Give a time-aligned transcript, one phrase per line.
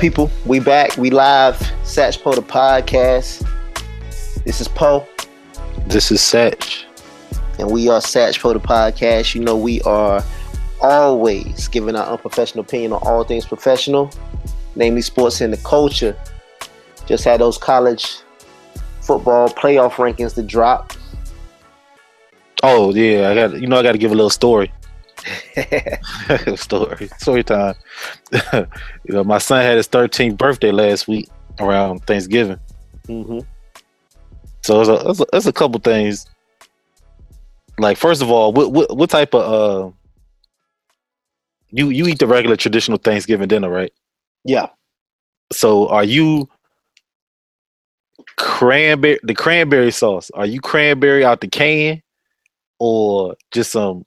[0.00, 0.30] people?
[0.46, 0.96] We back.
[0.96, 1.56] We live.
[1.82, 3.46] Satch Poe the podcast.
[4.44, 5.06] This is Poe,
[5.86, 6.84] This is Satch.
[7.58, 9.34] and we are Satch Poe the podcast.
[9.34, 10.24] You know, we are
[10.80, 14.10] always giving our unprofessional opinion on all things professional,
[14.74, 16.16] namely sports and the culture.
[17.06, 18.20] Just had those college
[19.02, 20.94] football playoff rankings to drop.
[22.62, 24.72] Oh yeah, I got you know I got to give a little story.
[26.56, 27.74] story, story time.
[28.52, 28.66] you
[29.14, 32.58] know, my son had his 13th birthday last week around Thanksgiving.
[33.06, 33.40] hmm
[34.62, 36.26] So it's a, it's a, a couple things.
[37.78, 39.92] Like first of all, what what, what type of uh
[41.70, 43.92] you you eat the regular traditional Thanksgiving dinner, right?
[44.44, 44.68] Yeah.
[45.52, 46.48] So are you
[48.36, 50.30] cranberry the cranberry sauce?
[50.34, 52.02] Are you cranberry out the can
[52.78, 54.04] or just some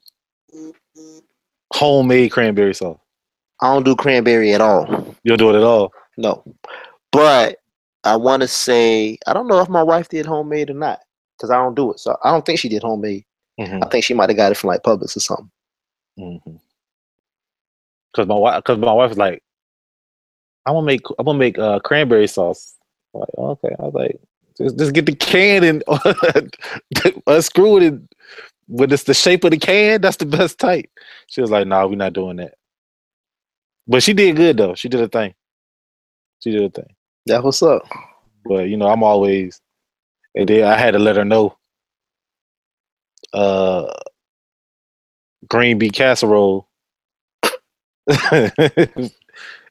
[1.74, 2.98] homemade cranberry sauce?
[3.60, 4.86] I don't do cranberry at all.
[5.22, 5.92] You don't do it at all.
[6.16, 6.42] No.
[7.12, 7.58] But
[8.04, 11.00] I want to say, I don't know if my wife did homemade or not
[11.36, 12.00] because I don't do it.
[12.00, 13.24] So I don't think she did homemade.
[13.58, 15.50] I think she might have got it from like Publix or something.
[16.18, 16.56] Mm-hmm.
[18.14, 19.42] Cause my wife, cause my wife was like,
[20.66, 22.76] "I'm gonna make, I'm gonna make uh, cranberry sauce."
[23.12, 24.20] I'm like, okay, I was like,
[24.56, 25.82] just, just get the can and
[27.26, 28.08] unscrew it, and
[28.66, 30.88] when it's the shape of the can, that's the best type.
[31.28, 32.54] She was like, "No, nah, we're not doing that."
[33.86, 34.74] But she did good though.
[34.74, 35.34] She did a thing.
[36.40, 36.94] She did a thing.
[37.26, 37.82] That what's up.
[38.44, 39.60] But you know, I'm always,
[40.34, 41.56] and then I had to let her know.
[43.32, 43.92] Uh,
[45.48, 46.68] green bean casserole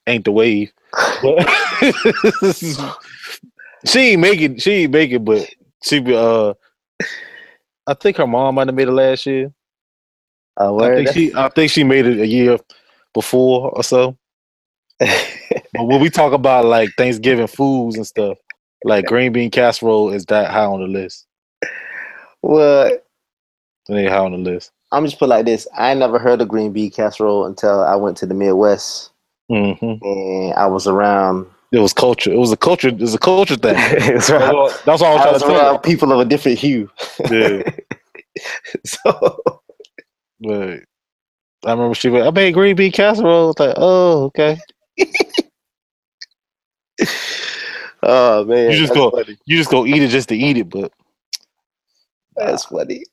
[0.08, 0.72] ain't the wave.
[3.86, 4.56] She ain't making.
[4.56, 5.50] It, she ain't making, but
[5.84, 6.16] she be.
[6.16, 6.54] Uh,
[7.88, 9.52] I think her mom might have made it last year.
[10.60, 11.34] Uh, I think she.
[11.36, 12.58] I think she made it a year
[13.14, 14.18] before or so.
[15.74, 18.38] But when we talk about like Thanksgiving foods and stuff,
[18.84, 21.26] like green bean casserole is that high on the list.
[22.44, 23.04] well, It
[23.94, 24.72] ain't high on the list.
[24.92, 25.68] I'm just put like this.
[25.76, 29.10] I never heard of green bean casserole until I went to the Midwest
[29.50, 31.48] hmm and I was around.
[31.74, 32.32] It was culture.
[32.32, 32.90] It was a culture.
[32.90, 33.74] It was a culture thing.
[33.74, 34.54] That's That's right.
[34.54, 36.88] all, that's all I I'm was trying to around tell people of a different hue.
[37.32, 37.64] Yeah,
[38.86, 39.42] so
[40.40, 40.80] but
[41.66, 43.46] I remember she went, I made green bean casserole.
[43.46, 44.58] I was like, oh, okay.
[48.06, 48.70] Oh man.
[48.72, 49.38] You just go- funny.
[49.46, 50.70] You just go eat it just to eat it.
[50.70, 50.92] But
[52.36, 53.04] That's funny.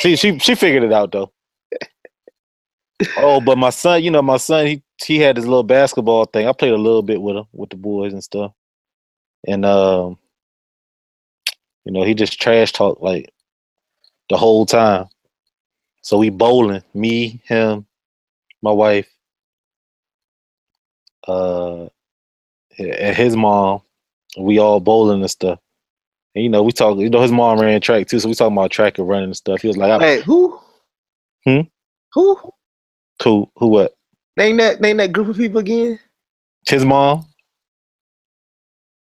[0.00, 1.30] she she she figured it out though.
[3.18, 6.48] Oh, but my son, you know, my son, he he had this little basketball thing.
[6.48, 8.52] I played a little bit with him with the boys and stuff.
[9.46, 10.18] And um,
[11.84, 13.32] you know, he just trash talked like
[14.28, 15.06] the whole time.
[16.02, 17.86] So we bowling, me, him,
[18.62, 19.08] my wife,
[21.26, 21.88] uh
[22.78, 23.82] and his mom.
[24.38, 25.58] We all bowling and stuff.
[26.34, 28.56] And you know, we talk, you know, his mom ran track too, so we talking
[28.56, 29.62] about track and running and stuff.
[29.62, 30.58] He was like, Hey, who?
[31.44, 31.60] Hmm?
[32.12, 32.38] Who?
[33.22, 33.94] Who who what?
[34.36, 35.98] Name that name that group of people again.
[36.68, 37.26] His mom?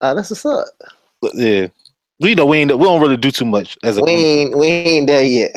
[0.00, 0.66] Uh, that's what's up.
[1.20, 1.68] But, Yeah.
[2.18, 4.24] We know we ain't we don't really do too much as a We group.
[4.24, 5.52] ain't we ain't there yet.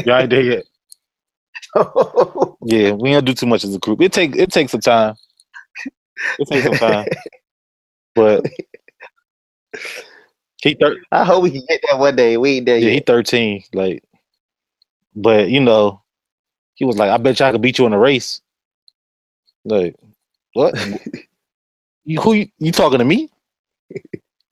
[0.06, 0.64] Y'all ain't there yet.
[2.68, 4.00] Yeah, we don't do too much as a group.
[4.00, 5.14] It take it takes some time.
[6.40, 7.06] It takes some time.
[8.16, 8.44] But
[10.62, 12.36] he thir- I hope we can get that one day.
[12.38, 13.62] We ain't there yeah, he 13.
[13.72, 14.02] Like
[15.14, 16.02] but you know,
[16.76, 18.42] he was like, I bet you I could beat you in a race.
[19.64, 19.96] Like,
[20.54, 20.74] what?
[22.04, 23.30] you who you, you talking to me?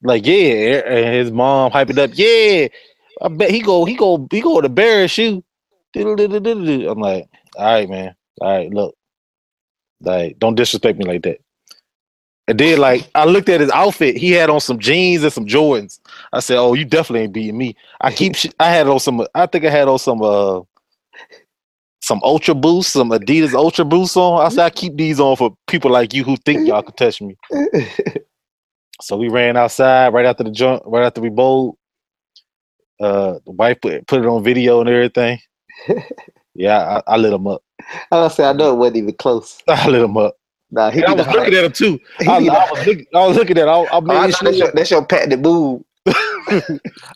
[0.03, 2.11] Like, yeah, and his mom hype it up.
[2.13, 2.69] Yeah,
[3.21, 5.43] I bet he go, he go, he go to embarrass you.
[5.93, 6.91] Diddle-diddle-diddle-diddle.
[6.91, 8.15] I'm like, all right, man.
[8.41, 8.95] All right, look,
[10.01, 11.39] like, don't disrespect me like that.
[12.47, 14.17] And then, like, I looked at his outfit.
[14.17, 15.99] He had on some jeans and some Jordans.
[16.33, 19.25] I said, "Oh, you definitely ain't beating me." I keep, sh- I had on some.
[19.35, 20.61] I think I had on some, uh,
[22.05, 24.45] some Ultra Boost, some Adidas Ultra Boost on.
[24.45, 27.19] I said, "I keep these on for people like you who think y'all could touch
[27.19, 27.35] me."
[29.01, 31.77] So we ran outside right after the jump, right after we bowled.
[33.01, 35.37] Uh, the wife put, put it on video and everything.
[36.53, 37.61] Yeah, I, I lit him up.
[38.09, 39.61] I was say I know it wasn't even close.
[39.67, 40.35] I lit him up.
[40.71, 41.99] Nah, he I be the was looking at him too.
[42.21, 43.05] I, I was looking.
[43.13, 43.67] I was looking at.
[43.67, 44.53] I, I Oh, I made know that's, sure.
[44.53, 45.83] your, that's your patented move.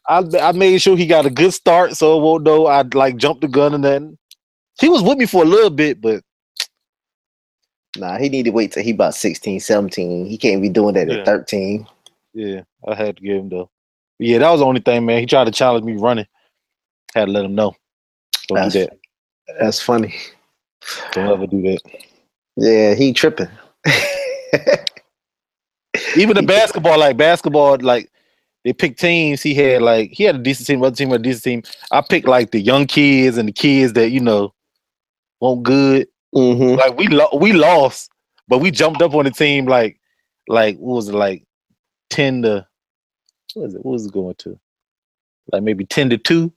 [0.09, 3.15] I, I made sure he got a good start, so it won't know I like
[3.15, 4.17] jumped the gun and then
[4.79, 6.23] he was with me for a little bit, but
[7.97, 10.25] Nah, he need to wait till he about 16, 17.
[10.27, 11.17] He can't be doing that Yeah.
[11.17, 11.87] at 13.
[12.33, 13.69] yeah, I had to give him though.
[14.19, 15.19] Yeah, that was the only thing, man.
[15.19, 16.27] He tried to challenge me running.
[17.15, 17.75] Had to let him know.
[18.47, 18.97] Don't That's- do that.
[19.59, 20.13] That's funny.
[21.13, 21.79] Don't ever do that.
[22.55, 23.47] Yeah, he tripping.
[26.15, 28.11] Even the basketball, like basketball, like
[28.63, 29.41] they picked teams.
[29.41, 31.63] He had like he had a decent team, other team had a decent team.
[31.91, 34.53] I picked like the young kids and the kids that you know
[35.39, 36.07] won't good.
[36.35, 36.77] Mm-hmm.
[36.77, 38.11] Like we lo- we lost,
[38.47, 39.99] but we jumped up on the team like
[40.47, 41.43] like what was it like
[42.09, 42.67] ten to
[43.53, 44.59] what was it what was it going to
[45.51, 46.53] like maybe ten to two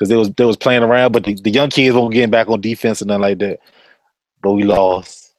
[0.00, 2.48] because they was they was playing around, but the, the young kids weren't getting back
[2.48, 3.60] on defense and nothing like that.
[4.42, 5.34] But we lost.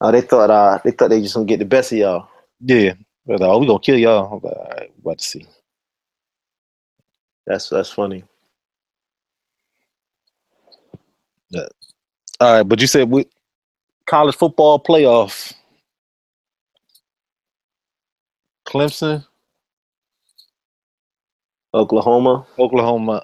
[0.00, 2.28] Oh, they thought uh they thought they just gonna get the best of y'all.
[2.60, 2.94] Yeah,
[3.24, 4.26] but oh, we gonna kill y'all.
[4.26, 5.46] I'm like, all right, about to see.
[7.46, 8.24] That's that's funny.
[11.54, 11.66] All
[12.40, 13.26] right, but you said with
[14.06, 15.52] college football playoff,
[18.66, 19.26] Clemson,
[21.74, 23.22] Oklahoma, Oklahoma,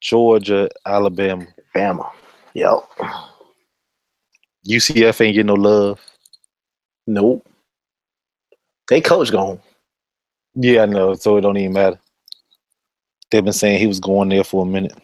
[0.00, 2.10] Georgia, Alabama, Bama.
[2.54, 2.88] Yep.
[4.68, 6.00] UCF ain't getting no love.
[7.06, 7.46] Nope.
[8.88, 9.60] They coach gone.
[10.54, 11.14] Yeah, I know.
[11.14, 11.98] So it don't even matter.
[13.30, 14.96] They've been saying he was going there for a minute.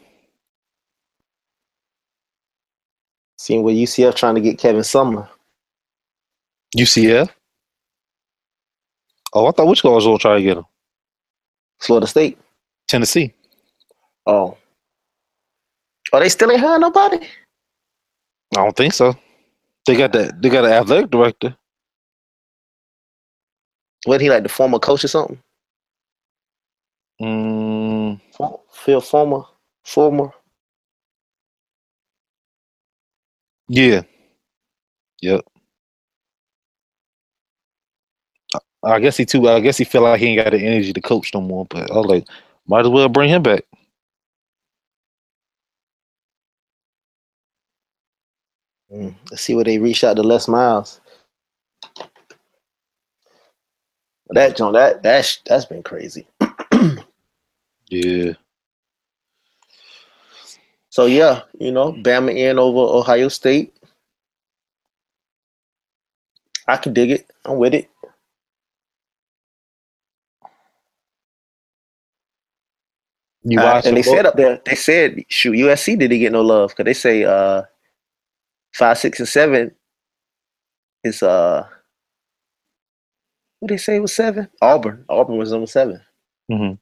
[3.48, 5.26] Seeing where UCF trying to get Kevin Sumlin.
[6.76, 7.30] UCF.
[9.32, 10.66] Oh, I thought which guys was gonna try to get him.
[11.80, 12.36] Florida State.
[12.88, 13.32] Tennessee.
[14.26, 14.58] Oh.
[16.12, 17.26] Oh, they still ain't hiring nobody?
[18.54, 19.14] I don't think so.
[19.86, 20.42] They got that.
[20.42, 21.56] They got an athletic director.
[24.04, 25.38] What he like the former coach or something?
[27.18, 28.20] Mm,
[28.72, 29.44] Phil Fulmer
[29.84, 30.32] former.
[33.68, 34.02] Yeah.
[35.22, 35.42] Yep.
[38.84, 39.48] I- guess he too.
[39.48, 41.66] I guess he feel like he ain't got the energy to coach no more.
[41.66, 42.26] But I was like,
[42.66, 43.64] might as well bring him back.
[48.92, 51.00] Mm, Let's see where they reached out to Les Miles.
[54.30, 56.26] That John, that that's that's been crazy.
[57.90, 58.34] Yeah.
[60.98, 63.72] So yeah, you know, Bama in over Ohio State.
[66.66, 67.30] I can dig it.
[67.44, 67.88] I'm with it.
[73.44, 76.70] You Uh, and they said up there, they said, shoot, USC didn't get no love
[76.70, 77.62] because they say uh
[78.74, 79.70] five, six, and seven
[81.04, 81.64] is uh
[83.60, 84.48] what they say was seven?
[84.60, 85.04] Auburn.
[85.08, 86.00] Auburn was number seven.
[86.50, 86.72] hmm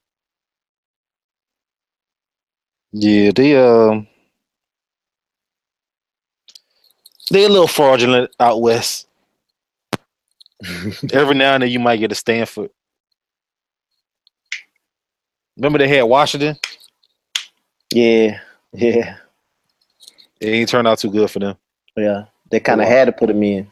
[2.93, 4.07] Yeah, they um
[7.31, 9.09] they a little fraudulent out west.
[11.13, 12.71] Every now and then you might get a Stanford.
[15.57, 16.57] Remember they had Washington?
[17.93, 18.41] Yeah,
[18.73, 19.17] yeah,
[20.41, 21.57] It ain't turned out too good for them.
[21.97, 22.27] yeah.
[22.51, 23.71] They kind of had to put him in.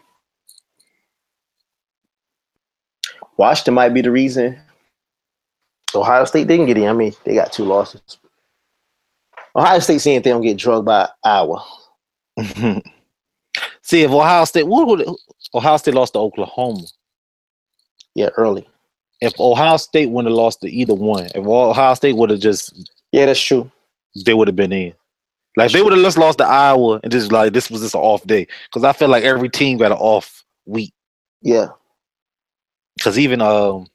[3.37, 4.59] Washington might be the reason
[5.95, 6.89] Ohio State didn't get in.
[6.89, 8.19] I mean, they got two losses.
[9.57, 11.65] Ohio State saying they don't get drugged by Iowa.
[13.83, 15.07] See if Ohio State what would
[15.55, 16.83] Ohio State lost to Oklahoma.
[18.15, 18.67] Yeah, early.
[19.21, 22.91] If Ohio State wouldn't have lost to either one, if Ohio State would have just
[23.13, 23.71] Yeah, that's true.
[24.25, 24.95] they would have been in.
[25.57, 28.01] Like they would have just lost to Iowa and just like this was just an
[28.01, 28.49] off day.
[28.67, 30.93] Because I feel like every team got an off week.
[31.43, 31.69] Yeah.
[32.97, 33.87] Because even um,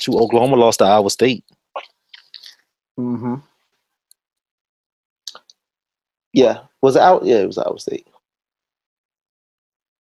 [0.00, 1.44] to Oklahoma lost to Iowa State.
[2.98, 3.36] Mm-hmm.
[6.32, 6.60] Yeah.
[6.82, 7.24] Was it out?
[7.24, 8.06] Yeah, it was Iowa State.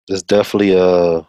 [0.09, 1.23] It's definitely uh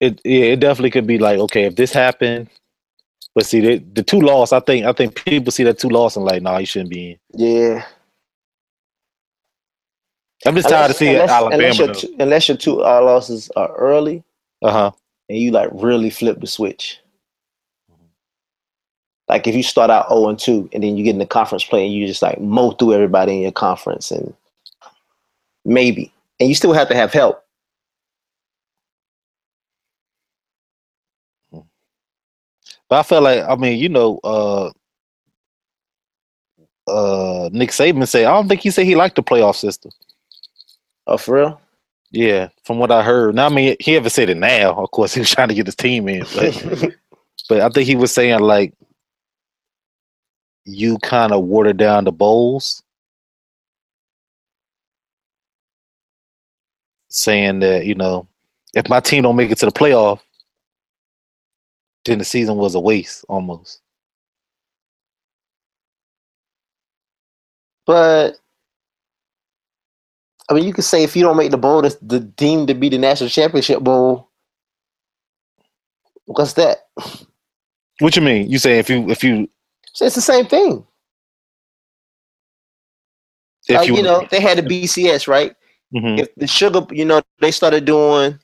[0.00, 2.50] It yeah, it definitely could be like okay if this happened,
[3.34, 4.52] but see the the two loss.
[4.52, 7.12] I think I think people see that two loss and like nah, you shouldn't be
[7.12, 7.18] in.
[7.34, 7.84] Yeah.
[10.46, 11.54] I'm just tired of seeing unless, Alabama.
[11.56, 14.24] unless your, two, unless your two uh, losses are early
[14.62, 14.90] Uh huh.
[15.28, 17.00] and you like really flip the switch.
[19.28, 21.64] Like if you start out 0 and 2 and then you get in the conference
[21.64, 24.32] play and you just like mow through everybody in your conference and
[25.64, 26.12] maybe.
[26.38, 27.42] And you still have to have help.
[32.88, 34.70] But I feel like I mean you know uh
[36.86, 39.90] uh Nick Saban said I don't think he said he liked the playoff system.
[41.08, 41.60] Oh, for real?
[42.12, 43.34] Yeah, from what I heard.
[43.34, 44.74] Now I mean he haven't said it now.
[44.74, 46.94] Of course he was trying to get his team in, but
[47.48, 48.72] but I think he was saying like
[50.66, 52.82] you kind of water down the bowls,
[57.08, 58.28] saying that you know
[58.74, 60.20] if my team don't make it to the playoff,
[62.04, 63.80] then the season was a waste almost.
[67.86, 68.38] but
[70.50, 72.74] I mean, you could say if you don't make the bowl, that's the deemed to
[72.74, 74.28] be the national championship bowl.
[76.26, 76.88] What's that?
[78.00, 78.50] What you mean?
[78.50, 79.48] You say if you if you
[80.04, 80.84] it's the same thing.
[83.68, 85.54] if like, you, know, they had the BCS, right?
[85.94, 86.18] Mhm.
[86.20, 88.38] If the sugar, you know, they started doing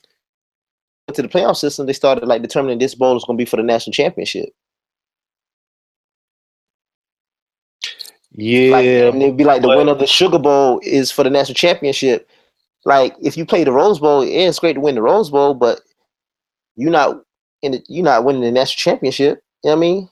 [1.12, 3.56] to the playoff system, they started like determining this bowl is going to be for
[3.56, 4.48] the national championship.
[8.32, 11.22] yeah, Like, and it'd be like the but- winner of the Sugar Bowl is for
[11.22, 12.28] the national championship.
[12.84, 15.54] Like if you play the Rose Bowl, yeah, it's great to win the Rose Bowl,
[15.54, 15.80] but
[16.76, 17.22] you're not
[17.62, 19.42] in the, you're not winning the national championship.
[19.62, 20.08] You know what I mean?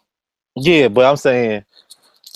[0.57, 1.65] Yeah, but I'm saying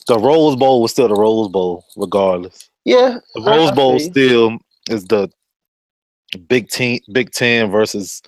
[0.07, 2.71] the Rose Bowl was still the Rose Bowl, regardless.
[2.85, 3.19] Yeah.
[3.35, 4.59] The Rose I Bowl still
[4.91, 5.31] is the
[6.49, 8.23] Big Ten, Big Ten versus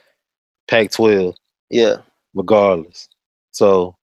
[0.69, 1.35] Pac-12,
[1.71, 1.97] Yeah.
[2.35, 3.09] regardless.
[3.53, 3.97] So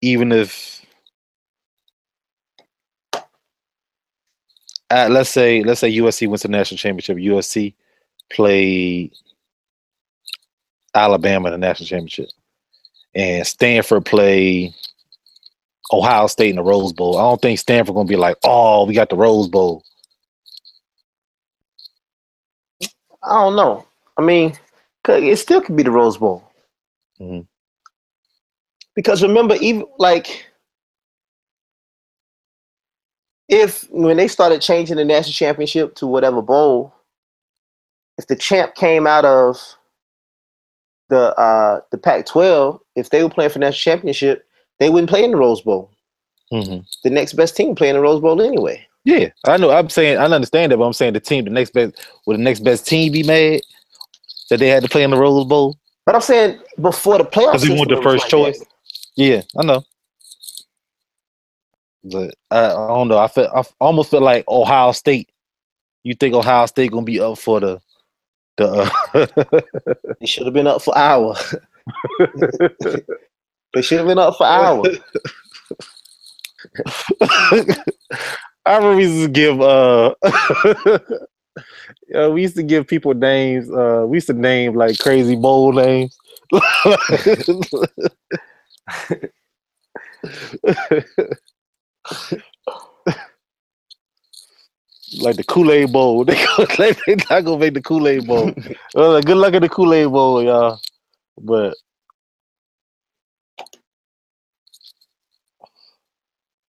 [0.00, 0.84] even if,
[4.90, 7.74] uh, let's say, let's say USC wins the national championship, USC
[8.30, 9.12] played
[10.94, 12.28] Alabama in the national championship,
[13.14, 14.74] and Stanford play
[15.92, 17.18] Ohio State in the Rose Bowl.
[17.18, 19.82] I don't think Stanford gonna be like, oh, we got the Rose Bowl.
[23.22, 23.86] I don't know.
[24.16, 24.56] I mean,
[25.08, 26.44] it still could be the Rose Bowl.
[27.20, 27.46] Mhm.
[28.94, 30.46] Because remember, even like
[33.48, 36.94] if when they started changing the national championship to whatever bowl,
[38.18, 39.76] if the champ came out of
[41.10, 44.45] the uh the Pac-12, if they were playing for national championship,
[44.78, 45.90] they wouldn't play in the Rose Bowl.
[46.52, 46.84] Mhm.
[47.02, 48.86] The next best team playing the Rose Bowl anyway.
[49.04, 49.70] Yeah, I know.
[49.70, 51.94] I'm saying I understand that, but I'm saying the team, the next best,
[52.26, 53.60] would the next best team be mad
[54.50, 55.76] that they had to play in the Rose Bowl?
[56.04, 58.62] But I'm saying before the playoffs, Because we want the first choice.
[59.16, 59.82] Yeah, I know.
[62.04, 63.18] But I, I don't know.
[63.18, 65.28] I feel I almost feel like Ohio State.
[66.04, 67.80] You think Ohio State gonna be up for the
[68.56, 68.90] the?
[69.14, 69.26] Uh,
[70.20, 71.34] They should have been up for hour.
[73.76, 74.98] they should have been up for hours.
[78.64, 80.14] I remember we used to give uh
[82.08, 83.70] yeah, we used to give people names.
[83.70, 86.16] Uh we used to name like crazy bowl names.
[95.20, 96.24] like the Kool-Aid Bowl.
[96.24, 98.54] They go, they they not gonna make the Kool-Aid Bowl.
[98.94, 100.80] Well, like, good luck at the Kool-Aid Bowl, y'all.
[101.38, 101.76] But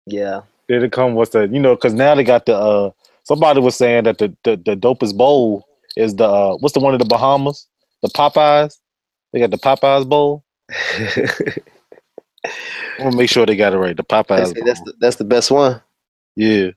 [0.06, 0.42] Yeah.
[0.68, 1.14] Did it come?
[1.14, 1.74] with the you know?
[1.76, 2.56] Because now they got the.
[2.56, 2.90] uh
[3.24, 5.66] Somebody was saying that the the, the dopest bowl
[5.96, 7.68] is the uh, what's the one in the Bahamas?
[8.02, 8.78] The Popeyes.
[9.32, 10.44] They got the Popeyes bowl.
[12.98, 13.96] I'm gonna make sure they got it right.
[13.96, 14.54] The Popeyes.
[14.64, 14.86] that's bowl.
[14.86, 15.82] the, that's the best one.
[16.36, 16.70] yeah.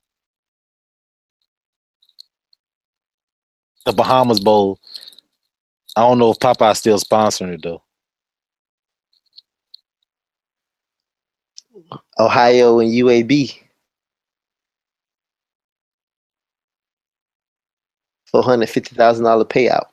[3.85, 4.79] The Bahamas bowl.
[5.97, 7.83] I don't know if Popeye's still sponsoring it though.
[12.19, 13.59] Ohio and UAB.
[18.25, 19.85] Four hundred fifty thousand dollar payout.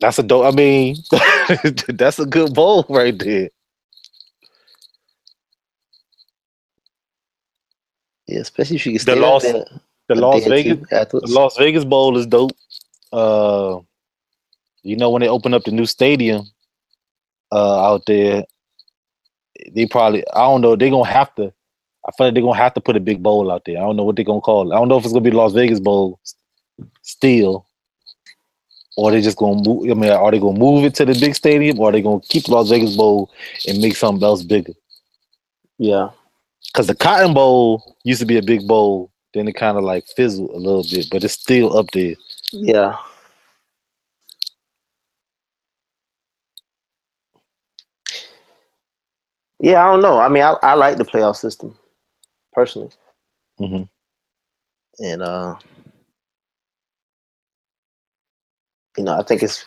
[0.00, 0.46] That's a dope.
[0.52, 0.96] I mean,
[1.88, 3.50] that's a good bowl right there.
[8.26, 9.64] Yeah, especially if you can The stay Las- there
[10.08, 11.20] The Las Vegas The.
[11.28, 12.52] Las Vegas Bowl is dope.
[13.12, 13.80] Uh,
[14.82, 16.46] you know when they open up the new stadium
[17.52, 18.44] uh, out there,
[19.72, 21.52] they probably I don't know they're gonna have to.
[22.06, 23.76] I feel like they're gonna have to put a big bowl out there.
[23.76, 24.74] I don't know what they're gonna call it.
[24.74, 26.18] I don't know if it's gonna be Las Vegas Bowl
[27.02, 27.66] still,
[28.96, 29.90] or they just gonna move.
[29.90, 32.20] I mean, are they gonna move it to the big stadium, or are they gonna
[32.20, 33.30] keep Las Vegas Bowl
[33.68, 34.72] and make something else bigger?
[35.78, 36.10] Yeah.
[36.66, 40.06] Because the Cotton Bowl used to be a big bowl, then it kind of like
[40.06, 42.14] fizzled a little bit, but it's still up there.
[42.52, 42.96] Yeah.
[49.60, 50.20] Yeah, I don't know.
[50.20, 51.76] I mean, I, I like the playoff system
[52.52, 52.90] personally,
[53.58, 53.82] hmm
[55.00, 55.56] and uh,
[58.98, 59.66] you know, I think it's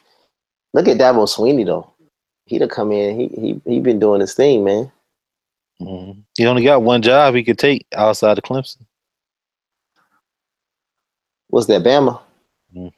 [0.73, 1.93] look at Dabo Swinney though.
[2.45, 3.19] He'd have come in.
[3.19, 4.91] He he he been doing his thing, man.
[5.79, 8.85] hmm He only got one job he could take outside of Clemson.
[11.49, 12.21] What's that, Bama?
[12.73, 12.89] hmm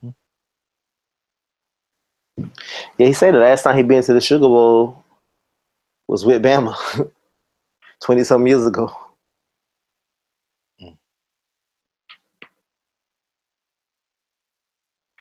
[3.00, 5.05] Yeah, he said the last time he been to the Sugar Bowl
[6.08, 6.76] was with Bama,
[8.04, 8.92] twenty some years ago.
[10.82, 10.98] Mm.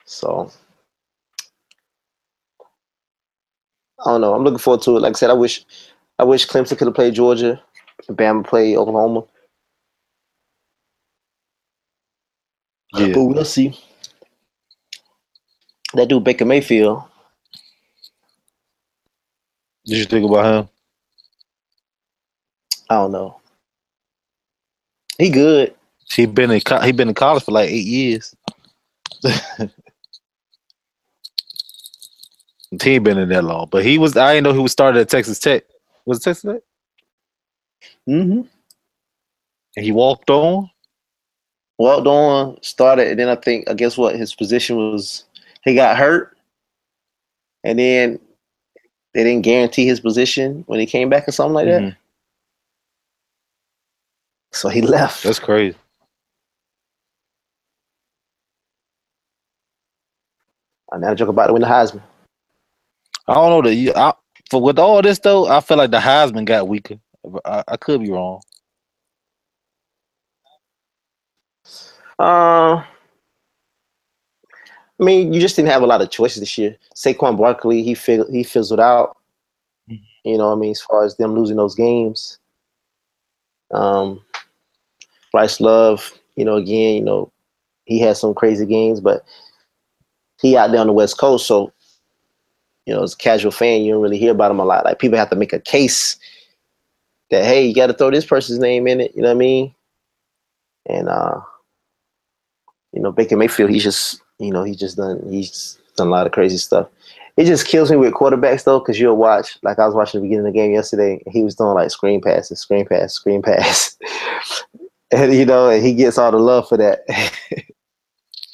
[0.06, 0.50] So
[4.00, 4.34] I don't know.
[4.34, 5.00] I'm looking forward to it.
[5.00, 5.64] Like I said, I wish
[6.18, 7.62] I wish Clemson could have played Georgia,
[8.08, 9.24] and Bama played Oklahoma.
[12.94, 13.08] Yeah.
[13.14, 13.78] But we'll see.
[15.94, 17.02] That dude Baker Mayfield.
[19.86, 20.68] Did you think about him?
[22.90, 23.40] I don't know.
[25.18, 25.74] He good.
[26.12, 28.34] He been in co- he been in college for like eight years.
[32.82, 34.16] he ain't been in that long, but he was.
[34.16, 35.64] I didn't know he was started at Texas Tech.
[36.04, 36.62] Was it Texas Tech?
[38.08, 38.42] Mm-hmm.
[39.76, 40.70] And he walked on.
[41.78, 45.24] Walked on, started, and then I think I guess what his position was.
[45.64, 46.36] He got hurt,
[47.64, 48.20] and then
[49.12, 51.96] they didn't guarantee his position when he came back or something like that.
[54.54, 55.24] So he left.
[55.24, 55.76] That's crazy.
[60.92, 62.02] And now joke about to win the Heisman.
[63.28, 63.96] I don't know that.
[63.96, 64.14] I,
[64.50, 66.96] for with all this though, I feel like the Heisman got weaker.
[67.44, 68.42] I, I could be wrong.
[72.18, 72.84] Uh,
[75.00, 76.76] I mean, you just didn't have a lot of choices this year.
[76.96, 79.16] Saquon Barkley, he fig- he fizzled out.
[79.90, 80.02] Mhm.
[80.24, 82.38] You know, what I mean, as far as them losing those games.
[83.72, 84.22] Um,
[85.34, 87.32] Bryce Love, you know, again, you know,
[87.86, 89.24] he had some crazy games, but
[90.40, 91.72] he out there on the West Coast, so
[92.86, 94.84] you know, as a casual fan, you don't really hear about him a lot.
[94.84, 96.16] Like people have to make a case
[97.32, 99.12] that hey, you got to throw this person's name in it.
[99.16, 99.74] You know what I mean?
[100.86, 101.40] And uh,
[102.92, 106.26] you know, Baker Mayfield, he's just, you know, he's just done, he's done a lot
[106.26, 106.86] of crazy stuff.
[107.36, 110.26] It just kills me with quarterbacks though, because you'll watch, like I was watching the
[110.26, 113.42] beginning of the game yesterday, and he was doing like screen passes, screen pass, screen
[113.42, 113.98] pass,
[115.14, 117.00] and you know, and he gets all the love for that.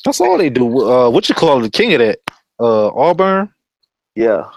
[0.05, 0.89] That's all they do.
[0.89, 2.21] Uh, what you call the king of that?
[2.59, 3.53] Uh, Auburn.
[4.15, 4.51] yeah.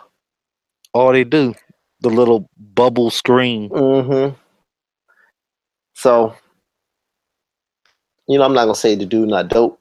[0.94, 1.56] All they do,
[2.02, 3.70] the little bubble screen.
[3.70, 4.36] Mm-hmm.
[5.96, 6.36] So,
[8.28, 9.80] you know, I'm not gonna say the dude not dope,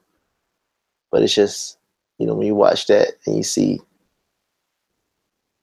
[1.11, 1.77] but it's just,
[2.17, 3.79] you know, when you watch that and you see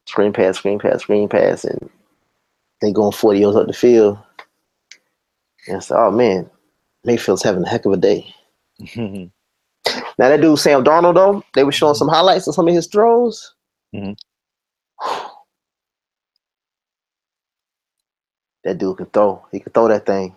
[0.06, 1.90] screen pass, screen pass, screen pass, and
[2.80, 4.16] they going 40 yards up the field,
[5.66, 6.50] and it's like, oh man,
[7.04, 8.34] Mayfield's having a heck of a day.
[10.18, 12.86] Now that dude Sam Darnold though, they were showing some highlights of some of his
[12.86, 13.54] throws.
[13.94, 14.16] Mhm.
[18.64, 19.44] That dude can throw.
[19.50, 20.36] He can throw that thing.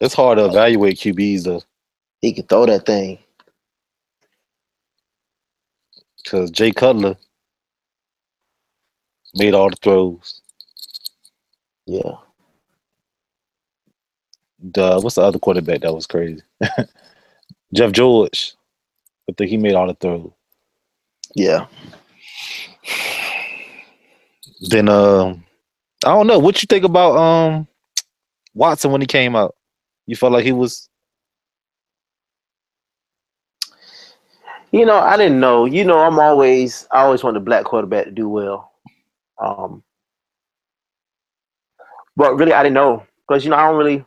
[0.00, 1.62] it's hard to evaluate QBs though,
[2.20, 3.18] He can throw that thing.
[6.22, 7.16] because Jay Cutler
[9.34, 10.40] made all the throws.
[11.86, 12.12] Yeah.
[14.72, 16.40] The what's the other quarterback that was crazy?
[17.74, 18.54] Jeff George.
[19.28, 20.30] I think he made all the throws.
[21.34, 21.66] Yeah.
[24.68, 25.44] Then um,
[26.04, 27.68] I don't know what you think about um
[28.54, 29.54] Watson when he came out.
[30.06, 30.88] You felt like he was
[34.74, 35.66] You know, I didn't know.
[35.66, 38.72] You know, I'm always I always want the black quarterback to do well.
[39.40, 39.84] Um
[42.16, 43.06] but really I didn't know.
[43.28, 44.04] Because you know, I don't really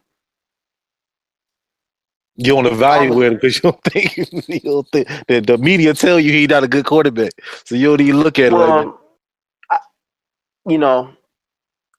[2.37, 6.19] you don't evaluate him because you don't think you don't think the, the media tell
[6.19, 7.33] you he's not a good quarterback,
[7.65, 8.87] so you don't even look at it like
[9.71, 9.77] I,
[10.67, 11.11] you know,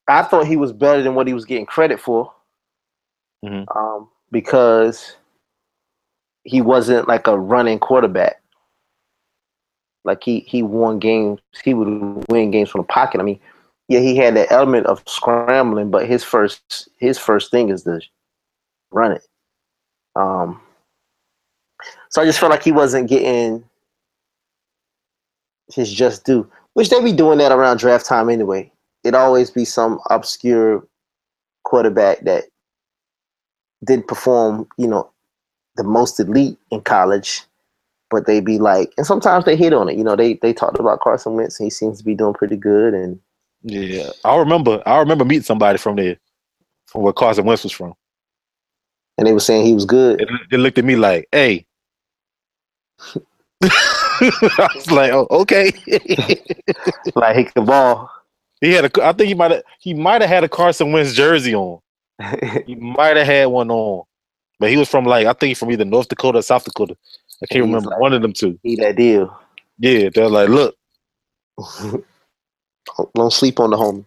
[0.07, 2.33] I thought he was better than what he was getting credit for.
[3.45, 3.65] Mhm.
[3.75, 5.15] Um, because
[6.43, 8.41] he wasn't like a running quarterback.
[10.05, 13.19] Like he he won games, he would win games from the pocket.
[13.19, 13.39] I mean,
[13.89, 18.01] yeah, he had that element of scrambling, but his first his first thing is to
[18.91, 19.27] run it.
[20.15, 20.61] Um,
[22.09, 23.63] so I just felt like he wasn't getting
[25.73, 28.71] his just due, which they be doing that around draft time anyway.
[29.03, 30.85] It always be some obscure
[31.63, 32.45] quarterback that
[33.85, 35.09] didn't perform, you know,
[35.75, 37.43] the most elite in college,
[38.09, 39.97] but they be like, and sometimes they hit on it.
[39.97, 42.57] You know, they they talked about Carson Wentz, and he seems to be doing pretty
[42.57, 43.19] good, and
[43.63, 44.81] Yeah, I remember.
[44.85, 46.17] I remember meeting somebody from there,
[46.87, 47.93] from where Carson Wentz was from.
[49.19, 50.19] And they were saying he was good.
[50.19, 51.65] They, they looked at me like, "Hey."
[53.61, 55.71] I was like, "Oh, okay."
[57.15, 58.09] like he can ball.
[58.61, 59.05] he had a.
[59.05, 59.63] I think he might have.
[59.79, 61.79] He might have had a Carson Wentz jersey on.
[62.65, 64.03] He might have had one on,
[64.59, 66.95] but he was from like I think from either North Dakota or South Dakota.
[67.43, 68.57] I can't He's remember like- one of them two.
[68.63, 69.37] he that deal.
[69.81, 70.75] Yeah, they're like, look,
[73.15, 74.03] Don't sleep on the homie.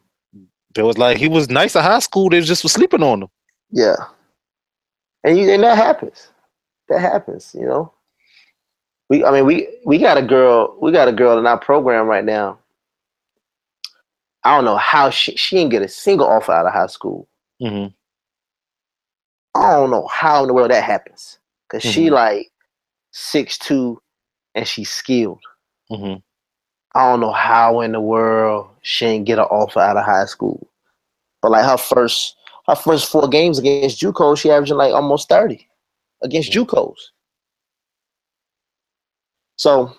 [0.75, 2.29] there was like he was nice at high school.
[2.29, 3.29] They just was sleeping on him.
[3.70, 3.96] Yeah,
[5.24, 6.28] and you and that happens.
[6.88, 7.54] That happens.
[7.58, 7.92] You know.
[9.08, 10.76] We, I mean, we we got a girl.
[10.80, 12.58] We got a girl in our program right now.
[14.44, 17.28] I don't know how she she didn't get a single offer out of high school.
[17.61, 17.87] hmm
[19.54, 21.38] I don't know how in the world that happens.
[21.68, 22.12] because she Mhm.
[22.12, 22.50] like
[23.12, 24.00] six two,
[24.54, 25.40] and she's skilled.
[25.90, 26.20] Mm-hmm.
[26.94, 30.24] I don't know how in the world she didn't get an offer out of high
[30.26, 30.66] school.
[31.42, 35.66] But like her first her first four games against JUCO, she averaging like almost 30
[36.22, 36.96] against JUCOs.
[39.57, 39.94] So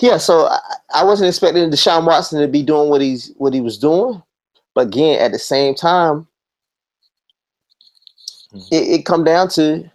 [0.00, 0.58] yeah, so I,
[0.94, 4.22] I wasn't expecting Deshaun Watson to be doing what he's what he was doing.
[4.74, 6.26] But again, at the same time,
[8.52, 8.68] Mhm.
[8.70, 9.90] it, it come down to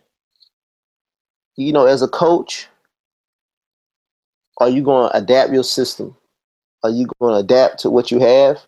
[1.58, 2.68] you know, as a coach,
[4.60, 6.16] are you going to adapt your system?
[6.84, 8.60] Are you going to adapt to what you have,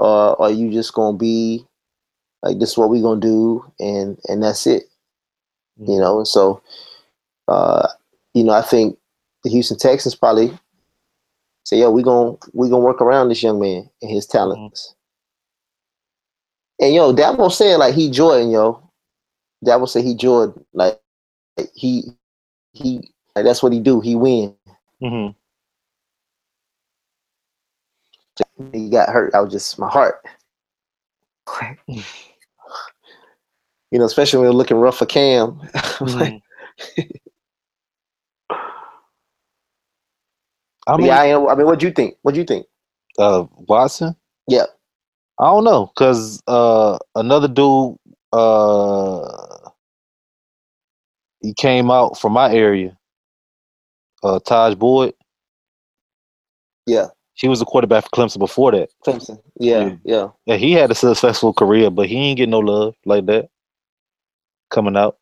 [0.00, 1.64] or are you just going to be
[2.42, 2.70] like this?
[2.70, 4.84] Is what we're going to do, and and that's it.
[5.76, 6.62] You know, so,
[7.48, 7.88] uh,
[8.34, 8.98] you know, I think
[9.44, 10.56] the Houston Texans probably
[11.64, 14.94] say, "Yo, we gonna we gonna work around this young man and his talents."
[16.80, 18.82] And yo, that Dabo said like he Jordan, yo.
[19.62, 20.98] That Dabo said he Jordan, like
[21.74, 22.04] he
[22.72, 24.00] he like, that's what he do.
[24.00, 24.54] He win.
[25.02, 25.38] Mm-hmm.
[28.72, 29.34] He got hurt.
[29.34, 30.24] I was just my heart.
[33.90, 35.60] you know, especially when they're looking rough for Cam.
[35.74, 36.40] I
[40.86, 41.48] I mean, yeah, I am.
[41.48, 42.16] I mean, what do you think?
[42.22, 42.66] What do you think?
[43.18, 44.16] uh, Watson.
[44.48, 44.66] Yeah.
[45.38, 47.96] I don't know, cause uh, another dude,
[48.32, 49.70] uh,
[51.40, 52.96] he came out from my area.
[54.22, 55.14] Uh, Tajh Boyd.
[56.86, 57.08] Yeah,
[57.40, 58.90] He was a quarterback for Clemson before that.
[59.04, 59.40] Clemson.
[59.58, 59.96] Yeah, Yeah.
[60.04, 60.28] yeah.
[60.46, 63.48] Yeah, he had a successful career, but he ain't get no love like that
[64.70, 65.16] coming out.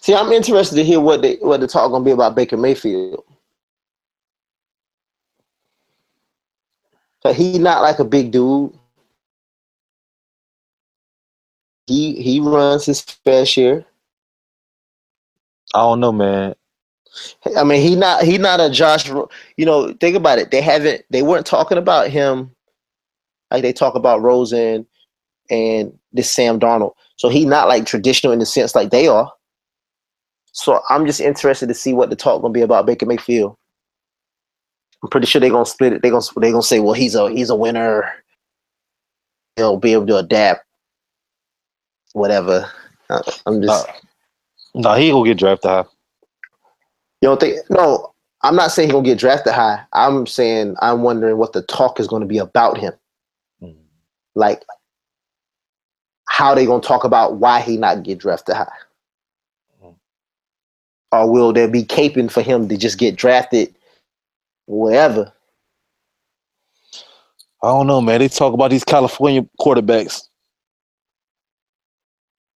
[0.00, 3.24] See, I'm interested to hear what they what the talk gonna be about Baker Mayfield.
[7.24, 8.72] So he not like a big dude.
[11.88, 13.84] He he runs his fair share.
[15.74, 16.54] I don't know, man.
[17.56, 19.08] I mean, he not he not a Josh.
[19.08, 20.50] You know, think about it.
[20.50, 21.04] They haven't.
[21.10, 22.50] They weren't talking about him
[23.50, 24.86] like they talk about Rosen
[25.50, 26.94] and this Sam Darnold.
[27.16, 29.32] So he not like traditional in the sense like they are.
[30.52, 33.56] So I'm just interested to see what the talk gonna be about Baker Mayfield.
[35.02, 36.02] I'm pretty sure they're gonna split it.
[36.02, 38.12] They're gonna they're gonna say, well, he's a he's a winner.
[39.56, 40.64] He'll be able to adapt.
[42.12, 42.70] Whatever.
[43.10, 43.88] Uh, I'm just.
[43.88, 43.92] Uh,
[44.74, 45.84] No, he gonna get drafted high.
[47.20, 47.58] You don't think?
[47.70, 49.84] No, I'm not saying he's gonna get drafted high.
[49.92, 52.92] I'm saying I'm wondering what the talk is gonna be about him.
[54.34, 54.64] Like,
[56.28, 58.68] how they gonna talk about why he not get drafted high?
[59.82, 59.96] Mm.
[61.10, 63.74] Or will there be caping for him to just get drafted
[64.68, 65.32] wherever?
[67.64, 68.20] I don't know, man.
[68.20, 70.28] They talk about these California quarterbacks.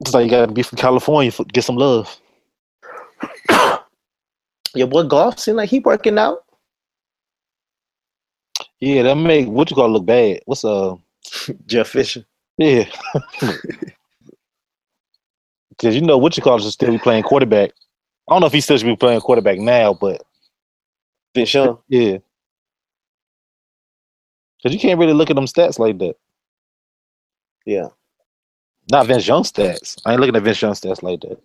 [0.01, 2.20] It's like you gotta be from California for get some love.
[4.75, 6.45] Your boy Goff seem like he working out.
[8.81, 10.41] Yeah, that make what you call it look bad.
[10.47, 10.97] What's uh
[11.67, 12.25] Jeff Fisher.
[12.59, 12.85] yeah.
[15.79, 17.73] Cause you know what you call should still be playing quarterback.
[18.29, 20.23] I don't know if he still should be playing quarterback now, but
[21.35, 21.77] Fisher.
[21.89, 22.19] yeah.
[24.63, 26.15] Cause you can't really look at them stats like that.
[27.67, 27.89] Yeah.
[28.91, 30.01] Not Vince Young stats.
[30.05, 31.41] I ain't looking at Vince Young stats like that.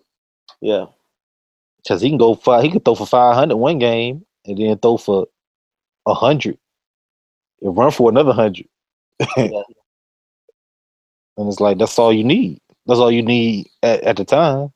[0.62, 0.86] Yeah.
[1.86, 2.64] Cause he can go five.
[2.64, 5.28] He can throw for five hundred one game, and then throw for
[6.08, 6.58] a hundred,
[7.62, 8.68] and run for another hundred.
[9.38, 9.64] Yeah.
[11.38, 12.62] And it's like that's all you need.
[12.88, 14.74] That's all you need at, at the time.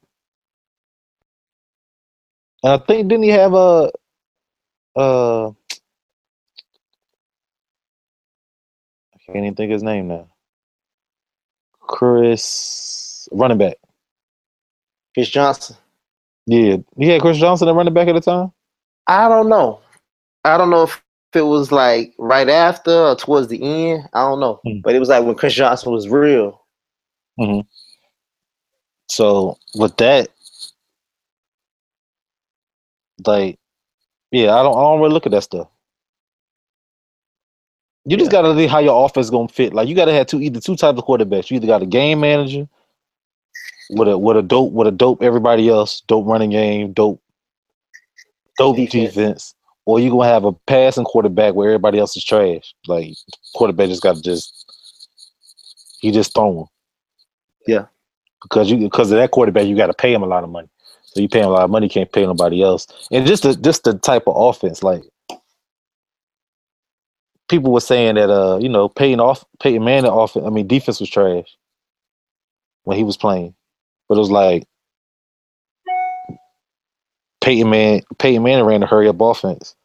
[2.64, 3.92] And I think didn't he have a
[4.96, 5.68] uh I
[9.26, 10.30] can't even think his name now.
[11.82, 13.78] Chris running back.
[15.16, 15.78] Chris Johnson.
[16.46, 16.78] Yeah.
[16.98, 18.52] He had Chris Johnson at running back at the time.
[19.08, 19.80] I don't know.
[20.44, 21.02] I don't know if
[21.34, 24.10] it was like right after or towards the end.
[24.14, 24.60] I don't know.
[24.66, 24.80] Hmm.
[24.84, 26.62] But it was like when Chris Johnson was real.
[29.08, 30.30] So with that,
[33.26, 33.60] like,
[34.32, 35.68] yeah, I don't, I don't really look at that stuff.
[38.06, 39.74] You just gotta see how your offense gonna fit.
[39.74, 41.52] Like, you gotta have two either two types of quarterbacks.
[41.52, 42.68] You either got a game manager
[43.92, 47.22] with a with a dope with a dope everybody else, dope running game, dope
[48.58, 49.54] dope Defense.
[49.86, 52.74] or you gonna have a passing quarterback where everybody else is trash.
[52.88, 53.14] Like,
[53.56, 54.66] quarterback just gotta just
[56.02, 56.66] he just throwing.
[57.68, 57.86] Yeah.
[58.44, 60.68] because you because of that quarterback, you got to pay him a lot of money.
[61.04, 62.88] So you pay him a lot of money, can't pay nobody else.
[63.12, 65.04] And just the just the type of offense, like
[67.50, 71.00] people were saying that uh, you know, Peyton off Peyton Manning offense, I mean defense
[71.00, 71.56] was trash
[72.84, 73.56] when he was playing.
[74.10, 74.66] But it was like
[77.42, 79.76] Peyton Man, Peyton Manning ran a hurry up offense.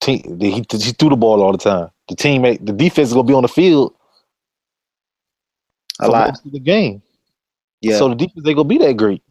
[0.00, 1.90] Team, he, he threw the ball all the time.
[2.08, 3.94] The team, the defense is gonna be on the field
[6.00, 6.38] A lot.
[6.44, 7.02] of the game.
[7.82, 7.98] Yeah.
[7.98, 9.22] So the defense they gonna be that great.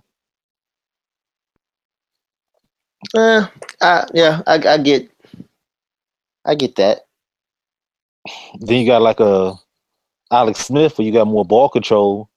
[3.16, 3.48] Uh,
[3.82, 5.10] I, yeah, I, I get,
[6.46, 7.02] I get that.
[8.60, 9.56] Then you got like a
[10.32, 12.30] Alex Smith, where you got more ball control.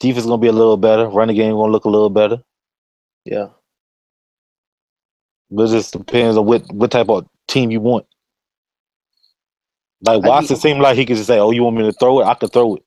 [0.00, 1.08] Defense is gonna be a little better.
[1.08, 2.42] Running game gonna look a little better.
[3.24, 3.48] Yeah.
[5.50, 8.06] But it just depends on what what type of team you want.
[10.04, 12.20] Like I Watson seemed like he could just say, "Oh, you want me to throw
[12.20, 12.24] it?
[12.24, 12.84] I could throw it."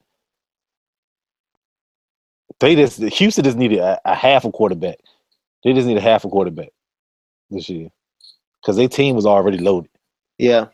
[2.59, 4.97] They just Houston just needed a, a half a quarterback.
[5.63, 6.69] They just need a half a quarterback
[7.49, 7.89] this year
[8.61, 9.91] because their team was already loaded.
[10.37, 10.67] Yeah.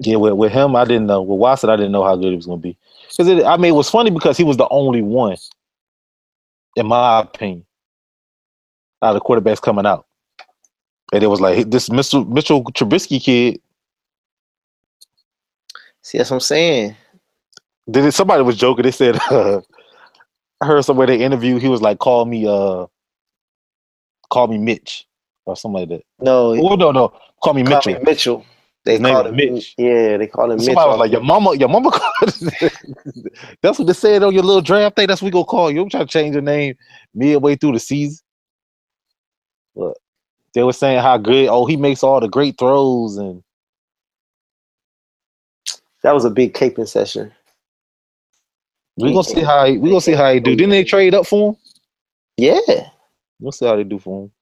[0.00, 1.22] Yeah, with, with him, I didn't know.
[1.22, 2.76] With Watson, I didn't know how good he was going to be.
[3.16, 5.36] Because I mean, it was funny because he was the only one,
[6.76, 7.64] in my opinion,
[9.02, 10.06] out of the quarterbacks coming out.
[11.12, 13.60] And it was like this Mitchell Mitchell Trubisky kid.
[16.02, 16.96] See, that's what I'm saying.
[17.88, 18.12] Did it?
[18.12, 18.82] Somebody was joking.
[18.82, 19.60] They said, uh,
[20.60, 21.62] I heard somewhere they interviewed.
[21.62, 22.86] He was like, "Call me, uh,
[24.30, 25.06] call me Mitch,"
[25.44, 26.02] or something like that.
[26.20, 27.08] No, Oh no, no,
[27.42, 27.92] call me call Mitchell.
[27.92, 28.44] me Mitchell.
[28.84, 29.74] They called was him Mitch.
[29.78, 30.66] Yeah, they call him Mitch.
[30.66, 32.34] Somebody was like, "Your mama, your mama." called
[33.62, 35.06] That's what they said on your little draft day.
[35.06, 35.82] That's what we gonna call you.
[35.82, 36.76] I'm trying to change your name
[37.14, 38.18] midway through the season.
[39.74, 39.96] But
[40.54, 41.48] they were saying how good.
[41.48, 43.42] Oh, he makes all the great throws, and
[46.02, 47.32] that was a big caping session.
[48.96, 50.54] we gonna see how he, we gonna see how he do.
[50.54, 51.56] Didn't they trade up for him?
[52.36, 52.90] Yeah,
[53.40, 54.32] We'll see how they do for him.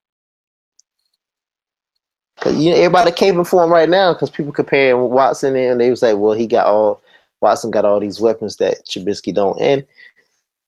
[2.43, 5.91] Cause you know everybody caping for him right now because people comparing Watson and they
[5.91, 7.01] was like, well, he got all
[7.41, 9.87] Watson got all these weapons that Trubisky don't, and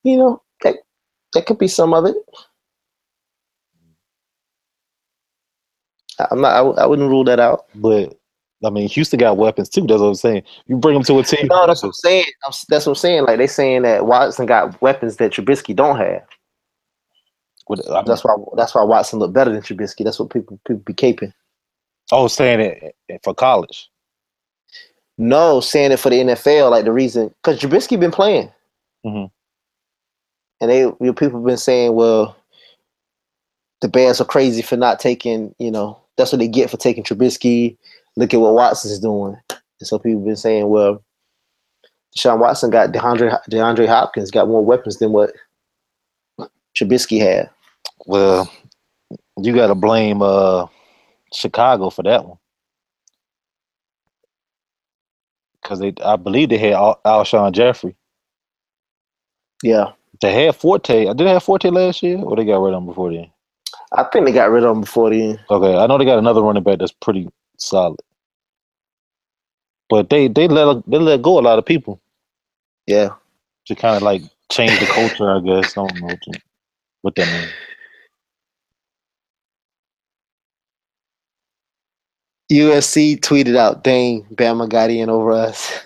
[0.04, 0.76] you know that
[1.34, 2.16] that could be some of it.
[6.18, 6.52] I- I'm not.
[6.52, 7.66] I, w- I wouldn't rule that out.
[7.74, 8.14] But
[8.64, 9.82] I mean, Houston got weapons too.
[9.86, 10.42] That's what I'm saying.
[10.66, 11.48] You bring them to a team.
[11.48, 12.24] No, that's what I'm saying.
[12.46, 13.24] I'm, that's what I'm saying.
[13.24, 16.22] Like they saying that Watson got weapons that Trubisky don't have.
[17.68, 18.36] With- I mean, That's why.
[18.56, 20.04] That's why Watson looked better than Trubisky.
[20.04, 21.32] That's what people people be caping.
[22.12, 22.60] Oh, saying
[23.08, 23.88] it for college.
[25.16, 28.50] No, saying it for the NFL, like the reason because Trubisky been playing,
[29.06, 29.30] Mhm.
[30.60, 32.36] and they you know, people been saying, well,
[33.80, 35.54] the Bears are crazy for not taking.
[35.58, 37.76] You know, that's what they get for taking Trubisky.
[38.16, 41.00] Look at what Watson's doing, and so people been saying, well,
[42.16, 45.32] Deshaun Watson got DeAndre DeAndre Hopkins got more weapons than what
[46.76, 47.50] Trubisky had.
[48.06, 48.50] Well,
[49.40, 50.66] you got to blame uh,
[51.34, 52.38] Chicago for that one.
[55.62, 57.96] Because they, I believe they had Al- Alshon Jeffery.
[59.62, 59.92] Yeah,
[60.22, 61.08] They had Forte.
[61.08, 63.30] I Did they have Forte last year, or they got rid of him before then?
[63.92, 65.40] I think they got rid of him before the end.
[65.50, 68.00] Okay, I know they got another running back that's pretty solid.
[69.90, 72.00] But they they let they let go a lot of people
[72.86, 73.10] Yeah,
[73.66, 75.30] to kind of like change the culture.
[75.30, 76.20] I guess I don't know what,
[77.02, 77.52] what that means.
[82.52, 85.80] USC tweeted out, "Dang, Bama got in over us."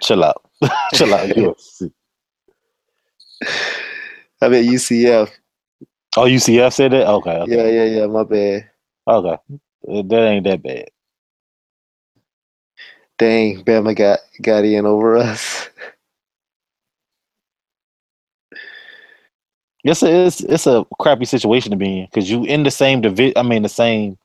[0.00, 0.42] Chill out,
[0.94, 1.28] chill out.
[1.30, 1.92] USC.
[4.40, 5.30] I mean UCF.
[6.16, 7.08] Oh, UCF said that.
[7.08, 7.56] Okay, okay.
[7.56, 8.06] Yeah, yeah, yeah.
[8.06, 8.68] My bad.
[9.08, 9.36] Okay,
[9.86, 10.88] that ain't that bad.
[13.18, 15.68] Dang, Bama got got in over us.
[19.84, 23.00] It's a it's, it's a crappy situation to be in because you in the same
[23.00, 23.36] division.
[23.36, 24.16] I mean, the same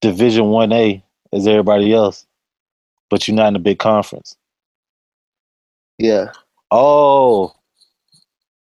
[0.00, 1.02] Division One A
[1.32, 2.26] as everybody else,
[3.10, 4.36] but you're not in a big conference.
[5.98, 6.32] Yeah.
[6.70, 7.54] Oh,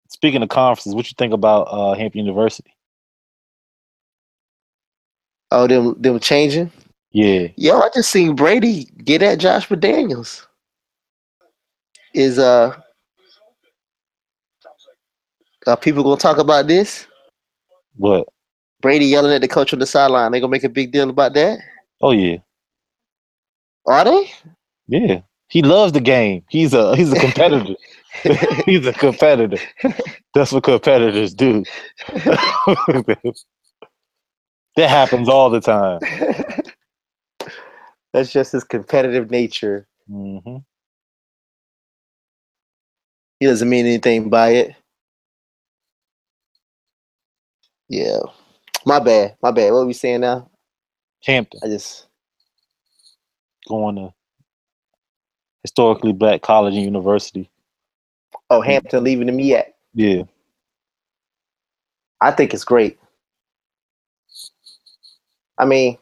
[0.09, 2.75] speaking of conferences, what you think about uh, Hampton University?
[5.51, 6.73] Oh, them them changing.
[7.13, 10.47] Yeah, Yo, I just seen Brady get at Josh McDaniels.
[12.13, 12.77] Is uh,
[15.67, 17.07] are people gonna talk about this?
[17.99, 18.27] but
[18.83, 20.31] Brady yelling at the coach on the sideline.
[20.33, 21.59] They gonna make a big deal about that?
[22.03, 22.37] oh yeah,
[23.87, 24.31] Are they?
[24.89, 25.21] yeah.
[25.49, 26.43] He loves the game.
[26.51, 27.75] He's a he's a competitor.
[28.67, 29.59] he's a competitor.
[30.35, 31.65] That's what competitors do.
[32.15, 33.35] that
[34.77, 36.01] happens all the time.
[38.13, 39.87] That's just his competitive nature.
[40.11, 40.57] Mm-hmm.
[43.41, 44.75] He doesn't mean anything by it.
[47.89, 48.19] Yeah.
[48.85, 49.37] My bad.
[49.43, 49.73] My bad.
[49.73, 50.49] What are we saying now?
[51.25, 51.61] Hampton.
[51.63, 52.07] I just
[53.69, 54.13] Going to
[55.63, 57.51] historically black college and university.
[58.51, 59.65] oh Hampton leaving the MEAC.
[59.95, 60.23] Yeah.
[62.21, 62.99] I think it's great.
[65.59, 65.99] I mean,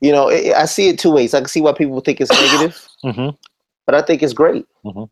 [0.00, 1.34] you know, it, I see it two ways.
[1.34, 3.30] I can see why people think it's negative, hmm
[3.84, 4.66] but I think it's great.
[4.84, 5.08] Mhm.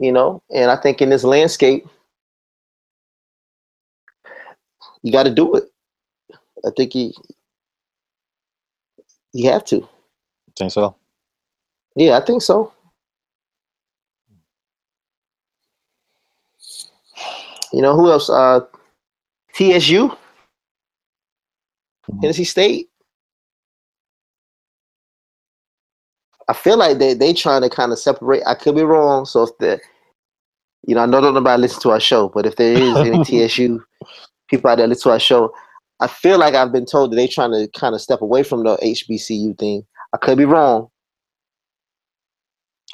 [0.00, 1.86] You know, and I think in this landscape,
[5.02, 5.64] you got to do it.
[6.64, 7.12] I think you
[9.32, 9.88] you have to.
[10.56, 10.96] Think so?
[11.96, 12.72] Yeah, I think so.
[17.72, 18.28] You know who else?
[18.28, 18.60] Uh,
[19.54, 20.08] TSU,
[22.10, 22.20] Mhm.
[22.20, 22.88] Tennessee State.
[26.48, 28.42] I feel like they they trying to kind of separate.
[28.46, 29.24] I could be wrong.
[29.24, 29.80] So if the,
[30.86, 33.18] you know, I know don't nobody listen to our show, but if there is any
[33.24, 33.82] TSU
[34.52, 35.52] people out there listen to our show,
[36.00, 38.64] I feel like I've been told that they're trying to kind of step away from
[38.64, 39.84] the HBCU thing.
[40.12, 40.88] I could be wrong.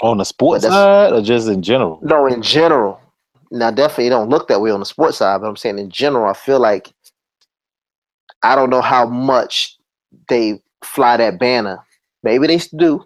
[0.01, 1.99] On the sports side or just in general?
[2.03, 3.01] No, in general.
[3.51, 6.31] Now, definitely don't look that way on the sports side, but I'm saying in general,
[6.31, 6.92] I feel like
[8.44, 9.77] I don't know how much
[10.29, 11.83] they fly that banner.
[12.23, 13.05] Maybe they do,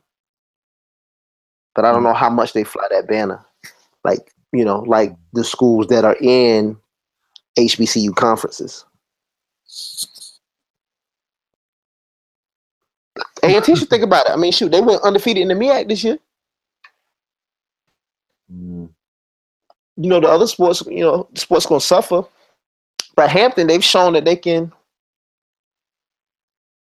[1.74, 2.08] but I don't hmm.
[2.08, 3.42] know how much they fly that banner.
[4.04, 6.76] Like you know, like the schools that are in
[7.58, 8.84] HBCU conferences.
[13.42, 14.32] And you should think about it.
[14.32, 16.18] I mean, shoot, they went undefeated in the MEAC this year.
[18.52, 18.90] Mm.
[19.96, 22.22] you know the other sports you know sports gonna suffer
[23.14, 24.70] but hampton they've shown that they can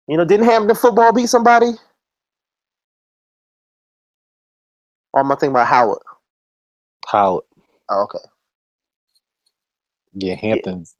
[0.07, 1.73] you know didn't hampton football beat somebody
[5.12, 5.99] or am i thinking about howard
[7.09, 7.44] Howard.
[7.88, 8.25] oh, okay
[10.14, 10.94] Yeah, Hamptons.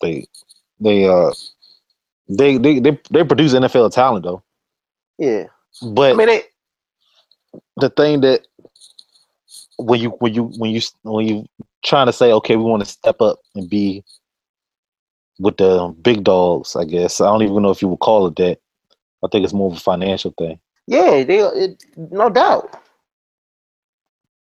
[0.00, 0.26] They
[0.80, 1.32] they uh
[2.28, 4.42] they they they they produce NFL talent though.
[5.18, 5.44] yeah.
[5.82, 6.42] But i mean they
[7.78, 8.46] the thing that
[9.78, 11.46] when you when you when you when you
[11.84, 14.04] trying to say okay we want to step up and be
[15.38, 17.20] with the big dogs i guess.
[17.20, 18.58] I don't even know if you would call it that.
[19.24, 20.58] I think it's more of a financial thing.
[20.86, 22.80] Yeah they it, no doubt.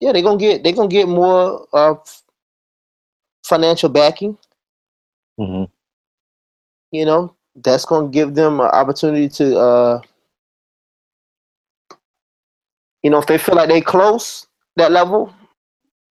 [0.00, 1.94] Yeah they're gonna get they're gonna get more uh
[3.46, 4.36] financial backing.
[5.38, 5.64] Hmm
[6.92, 10.00] you know that's going to give them an opportunity to uh
[13.02, 15.32] you know if they feel like they close that level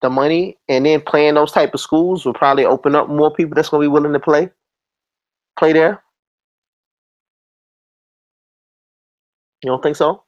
[0.02, 3.56] the money and then playing those type of schools will probably open up more people
[3.56, 4.50] that's going to be willing to play
[5.58, 6.04] play there.
[9.64, 10.25] You don't think so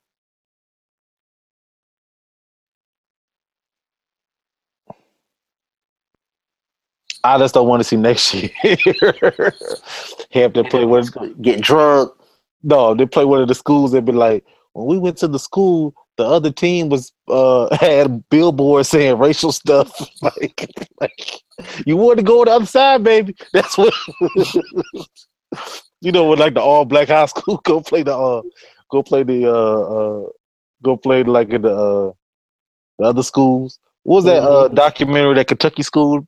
[7.35, 8.49] i just don't want to see next year.
[10.31, 12.11] Have to play with get drunk.
[12.63, 15.39] no they play one of the schools that be like when we went to the
[15.39, 19.89] school the other team was uh had billboards saying racial stuff.
[20.21, 20.67] Like
[20.99, 21.41] like
[21.85, 23.35] you want to go on the other side baby?
[23.53, 23.93] That's what
[26.01, 28.41] you know with like the all black high school go play the uh
[28.91, 30.29] go play the uh uh
[30.83, 32.11] go play like in the uh
[32.99, 33.79] the other schools.
[34.03, 36.27] What was that uh documentary that kentucky school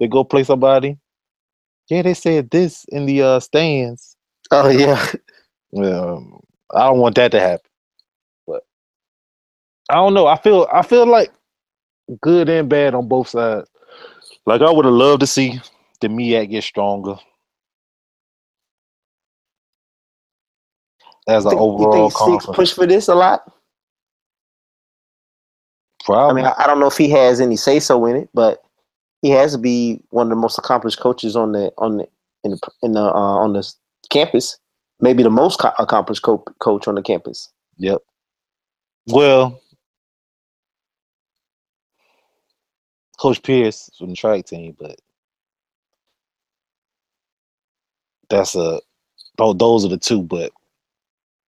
[0.00, 0.96] they go play somebody
[1.88, 4.16] yeah they said this in the uh stands
[4.50, 5.06] oh yeah
[5.76, 6.40] um,
[6.74, 7.70] I don't want that to happen.
[8.46, 8.62] But
[9.88, 10.26] I don't know.
[10.26, 11.32] I feel I feel like
[12.20, 13.68] good and bad on both sides.
[14.46, 15.60] Like I would have loved to see
[16.00, 17.16] the MEAC get stronger
[21.28, 23.52] as an overall you think push for this a lot
[26.04, 26.42] Probably.
[26.42, 28.64] i mean I, I don't know if he has any say so in it but
[29.22, 32.08] he has to be one of the most accomplished coaches on the on the
[32.44, 33.72] in the, in the uh, on the
[34.08, 34.58] campus
[35.00, 37.50] maybe the most co- accomplished co- coach on the campus
[37.80, 38.02] Yep.
[39.06, 39.62] Well,
[43.18, 45.00] Coach Pierce from the track team, but
[48.28, 48.80] that's a
[49.38, 50.22] tho- those are the two.
[50.22, 50.52] But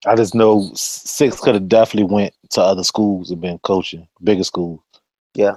[0.07, 4.45] I just know Six could have definitely went to other schools and been coaching bigger
[4.45, 4.81] schools.
[5.35, 5.57] Yeah.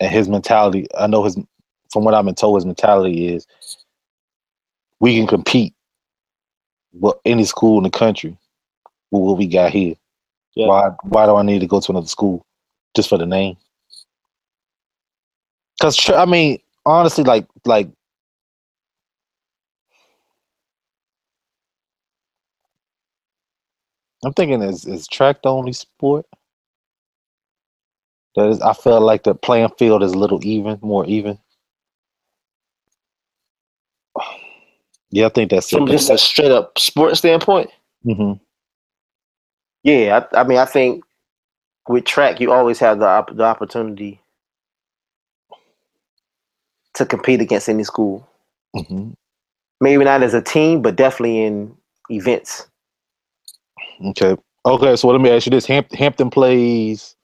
[0.00, 0.86] And his mentality.
[0.96, 1.36] I know his
[1.90, 3.46] from what I've been told, his mentality is
[5.00, 5.74] we can compete
[6.92, 8.36] with any school in the country
[9.10, 9.94] with what we got here.
[10.54, 10.66] Yeah.
[10.66, 12.44] Why why do I need to go to another school
[12.94, 13.56] just for the name?
[15.80, 17.88] Cause I mean, honestly, like like
[24.24, 26.26] I'm thinking is is track the only sport?
[28.36, 31.38] That is, I feel like the playing field is a little even, more even.
[35.10, 35.92] Yeah, I think that's from it.
[35.92, 37.70] just a straight up sports standpoint
[38.04, 38.32] hmm
[39.82, 41.02] Yeah, I, I mean, I think
[41.88, 44.20] with track, you always have the op- the opportunity
[46.94, 48.28] to compete against any school.
[48.74, 49.10] hmm
[49.80, 51.74] Maybe not as a team, but definitely in
[52.10, 52.66] events.
[54.06, 54.36] Okay.
[54.66, 54.96] Okay.
[54.96, 57.14] So let me ask you this: Hamp- Hampton plays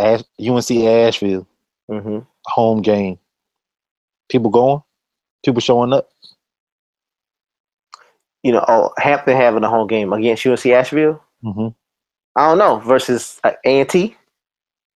[0.00, 1.46] Ash- UNC Asheville
[1.88, 3.18] hmm home game.
[4.28, 4.82] People going?
[5.44, 6.08] People showing up?
[8.42, 11.22] You know, oh, Hampton having a home game against UNC Asheville.
[11.42, 11.68] hmm
[12.36, 14.16] I don't know versus uh, A and T.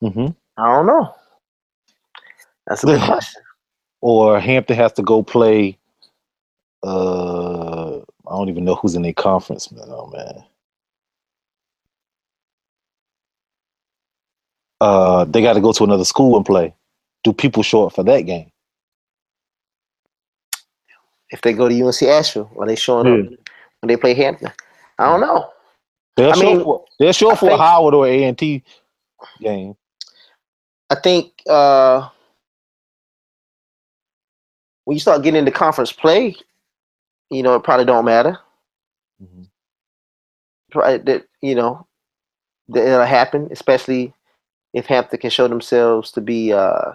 [0.01, 1.15] hmm I don't know.
[2.67, 3.43] That's a good question.
[4.01, 5.79] Or Hampton has to go play.
[6.83, 9.87] Uh, I don't even know who's in their conference, man.
[9.89, 10.45] Oh man.
[14.85, 16.75] Uh, they got to go to another school and play.
[17.23, 18.51] Do people show up for that game?
[21.31, 23.31] If they go to UNC Asheville, are they showing up
[23.81, 24.53] when they play Hampton?
[24.99, 25.51] I don't know.
[26.17, 28.63] They'll I show mean, for they'll show I for a Howard or A and T
[29.41, 29.75] game.
[30.91, 32.07] I think uh,
[34.85, 36.37] when you start getting into conference play,
[37.31, 38.39] you know, it probably don't matter.
[39.23, 39.49] Mhm.
[40.71, 41.87] Probably that you know
[42.69, 44.13] that it'll happen, especially
[44.75, 46.93] if Hampton can show themselves to be uh,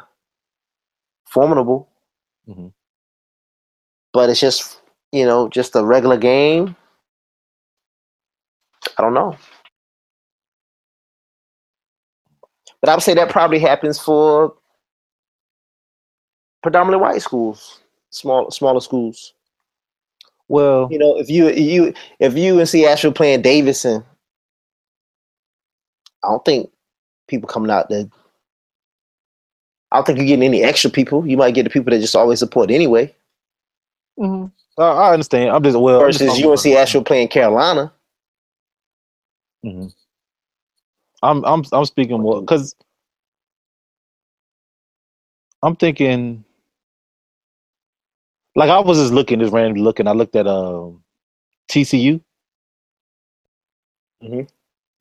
[1.28, 1.90] formidable.
[2.48, 2.72] Mhm.
[4.14, 6.76] But it's just you know just a regular game.
[8.98, 9.36] I don't know.
[12.82, 14.54] But I would say that probably happens for
[16.64, 19.34] predominantly white schools, small smaller schools.
[20.48, 24.04] Well, You know, if you you if you UNC Asheville playing Davidson,
[26.24, 26.70] I don't think
[27.30, 28.10] people coming out that
[29.92, 31.26] I don't think you're getting any extra people.
[31.28, 33.14] You might get the people that just always support anyway.
[34.20, 34.52] mhm.
[34.78, 35.50] I, I understand.
[35.52, 37.92] I'm just well I'm just Versus UNC about- Asheville playing Carolina.
[39.66, 39.94] Mhm.
[41.24, 42.76] I'm I'm I'm speaking more because
[45.64, 46.46] I'm thinking
[48.56, 50.08] like I was just looking, just randomly looking.
[50.08, 51.04] I looked at um
[51.70, 52.22] TCU.
[54.24, 54.50] Mhm.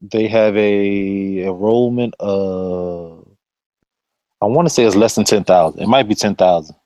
[0.00, 3.26] They have a enrollment of
[4.40, 5.82] I want to say it's less than ten thousand.
[5.82, 6.76] It might be ten thousand.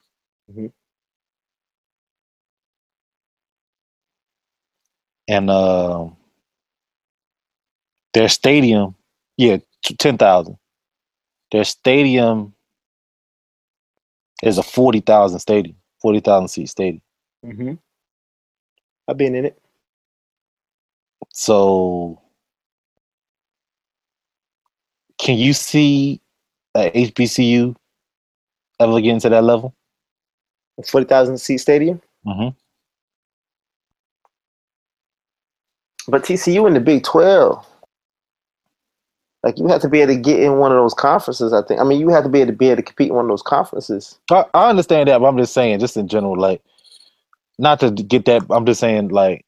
[0.50, 0.72] Mhm.
[5.28, 6.16] And um
[8.14, 8.96] their stadium,
[9.36, 9.58] yeah,
[9.98, 10.58] ten thousand.
[11.52, 12.54] Their stadium
[14.42, 17.02] is a forty thousand stadium, forty thousand seat stadium.
[17.44, 17.74] Mm-hmm.
[19.08, 19.60] I've been in it.
[21.32, 22.21] So,
[25.22, 26.20] can you see
[26.74, 27.76] a HBCU
[28.80, 29.74] ever getting to that level?
[30.88, 32.02] Forty thousand seat stadium.
[32.26, 32.48] Mm-hmm.
[36.10, 37.64] But TCU in the Big Twelve.
[39.44, 41.52] Like you have to be able to get in one of those conferences.
[41.52, 41.80] I think.
[41.80, 43.28] I mean, you have to be able to be able to compete in one of
[43.28, 44.18] those conferences.
[44.30, 46.62] I, I understand that, but I'm just saying, just in general, like,
[47.58, 48.42] not to get that.
[48.50, 49.44] I'm just saying, like,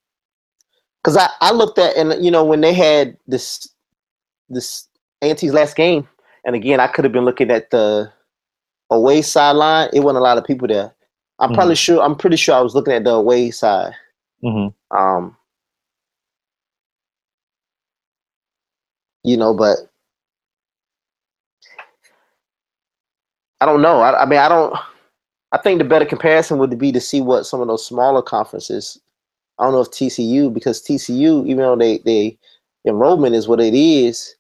[1.03, 3.69] Because I, I looked at and you know when they had this
[4.49, 4.89] this
[5.25, 6.09] A&T's last game,
[6.45, 8.13] and again I could have been looking at the
[8.91, 9.91] away sideline.
[9.93, 10.95] It wasn't a lot of people there.
[11.41, 11.55] I'm Mhm.
[11.55, 12.03] probably sure.
[12.03, 13.95] I'm pretty sure I was looking at the away side.
[14.45, 14.75] mhm.
[14.91, 15.37] Um,
[19.25, 19.79] you know, but
[23.61, 24.01] I don't know.
[24.01, 24.75] I, I mean, I don't.
[25.53, 29.01] I think the better comparison would be to see what some of those smaller conferences.
[29.59, 32.39] I don't know if TCU because TCU, even though they they
[32.87, 34.35] enrollment is what it is,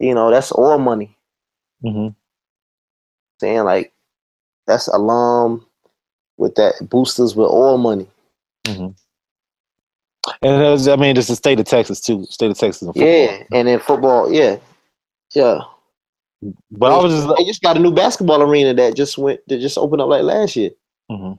[0.00, 1.16] you know, that's all money.
[1.84, 2.14] Mhm.
[3.40, 3.92] Saying like
[4.66, 5.66] that's alum
[6.36, 8.08] with that boosters with all money.
[8.66, 8.94] Mhm.
[10.42, 12.24] And there's, I mean, it's the state of Texas too.
[12.26, 13.08] State of Texas and football.
[13.08, 14.56] Yeah, and then football, yeah,
[15.34, 15.60] yeah.
[16.70, 19.58] But I was just They just got a new basketball arena that just went that
[19.60, 20.70] just opened up like last year.
[21.10, 21.38] Mhm.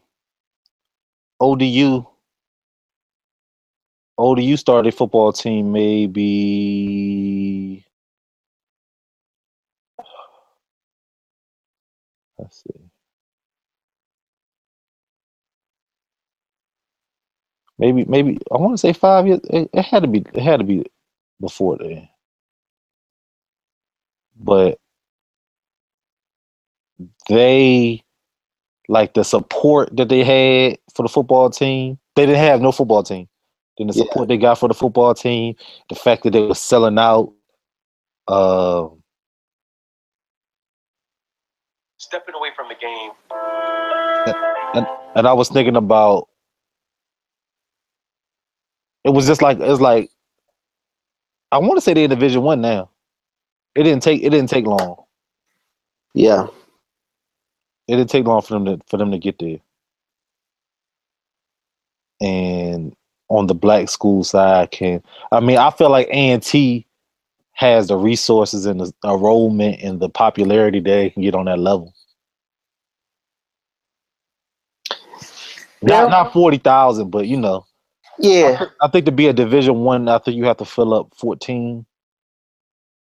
[1.39, 2.05] ODU.
[4.20, 6.22] ODU started football team maybe.
[12.42, 12.82] Let's see.
[17.80, 19.42] Maybe, maybe I want to say five years.
[19.50, 20.20] It, it had to be.
[20.34, 20.86] It had to be
[21.42, 22.10] before then.
[24.39, 24.80] But
[27.30, 28.04] they
[28.89, 32.00] like the support that they had for the football team.
[32.16, 33.30] They didn't have no football team.
[33.78, 34.06] Then the Yeah.
[34.06, 35.56] support they got for the football team,
[35.89, 37.34] the fact that they were selling out.
[38.28, 39.01] Um,
[42.12, 43.12] stepping away from the game.
[44.76, 44.86] and
[45.16, 46.28] and I was thinking about
[49.03, 50.09] It was just like it's like
[51.51, 52.89] I want to say they're in Division One now.
[53.76, 55.03] It didn't take it didn't take long.
[56.14, 56.47] Yeah.
[57.88, 59.59] It didn't take long for them to for them to get there.
[62.22, 62.93] And
[63.30, 65.01] on the black school side, can
[65.32, 66.86] I mean I feel like A and T
[67.53, 71.59] has the resources and the enrollment and the popularity that they can get on that
[71.59, 71.93] level.
[75.82, 76.01] Yeah.
[76.03, 77.65] Not not forty thousand, but you know,
[78.19, 78.65] Yeah.
[78.82, 81.86] I think to be a Division One, I, think you have to fill up fourteen.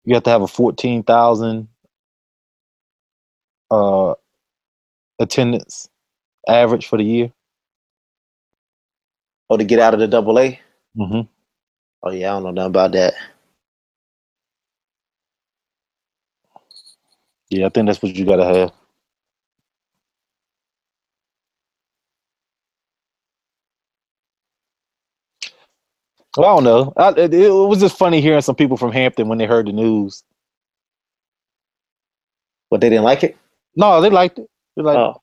[0.05, 1.69] You have to have a fourteen thousand
[3.71, 4.15] uh
[5.21, 5.89] attendance
[6.49, 7.33] average for the year.
[9.51, 10.61] Or to get out of the double A.
[10.99, 11.23] Mm-hmm.
[12.05, 13.15] Oh yeah, I don't know nothing about that.
[17.51, 18.73] Yeah, I think that's what you gotta have.
[26.39, 26.93] I don't know.
[26.97, 29.73] I, it, it was just funny hearing some people from Hampton when they heard the
[29.73, 30.23] news.
[32.71, 33.37] But they didn't like it?
[33.77, 34.49] No, they liked it.
[34.77, 35.21] They like Oh.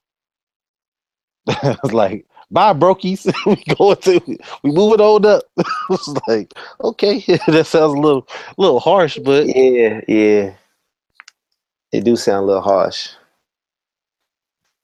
[1.48, 3.26] I was like, bye, brokies.
[3.46, 5.44] we going to we moving on up.
[5.58, 6.54] I was like,
[6.84, 8.28] okay, that sounds a little
[8.58, 10.54] a little harsh, but Yeah, yeah.
[11.94, 13.10] It do sound a little harsh.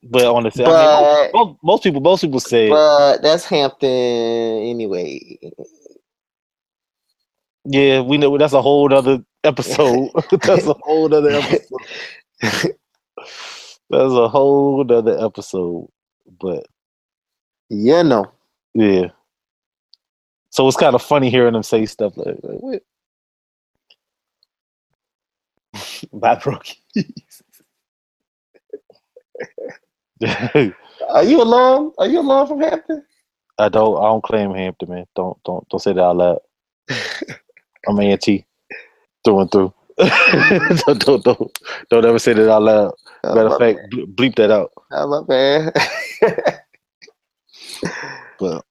[0.03, 3.89] but on the I mean, most, most, most people most people say But that's Hampton
[3.89, 5.38] anyway.
[7.66, 10.09] Yeah, we know that's a whole other episode.
[10.41, 12.76] that's a whole other episode.
[13.89, 15.88] that's a whole other episode.
[16.39, 16.66] But
[17.70, 18.32] You know.
[18.74, 19.07] yeah.
[20.49, 22.84] So it's kind of funny hearing them say stuff like, like what?
[26.14, 26.78] By Brookie.
[31.09, 31.91] Are you alone?
[31.97, 33.03] Are you alone from Hampton?
[33.57, 33.97] I don't.
[33.97, 35.05] I don't claim Hampton, man.
[35.16, 36.39] Don't don't don't say that out loud.
[37.88, 38.46] I'm A&T
[39.24, 39.74] through and through.
[39.98, 41.60] don't, don't don't
[41.90, 42.94] don't ever say that out loud.
[43.24, 44.72] Oh, Matter of fact, ble- bleep that out.
[44.92, 46.62] Oh, my bad.
[48.40, 48.66] But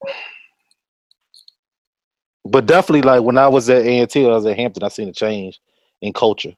[2.45, 4.83] but definitely, like when I was at A&T, I was at Hampton.
[4.83, 5.61] I seen a change
[6.01, 6.55] in culture.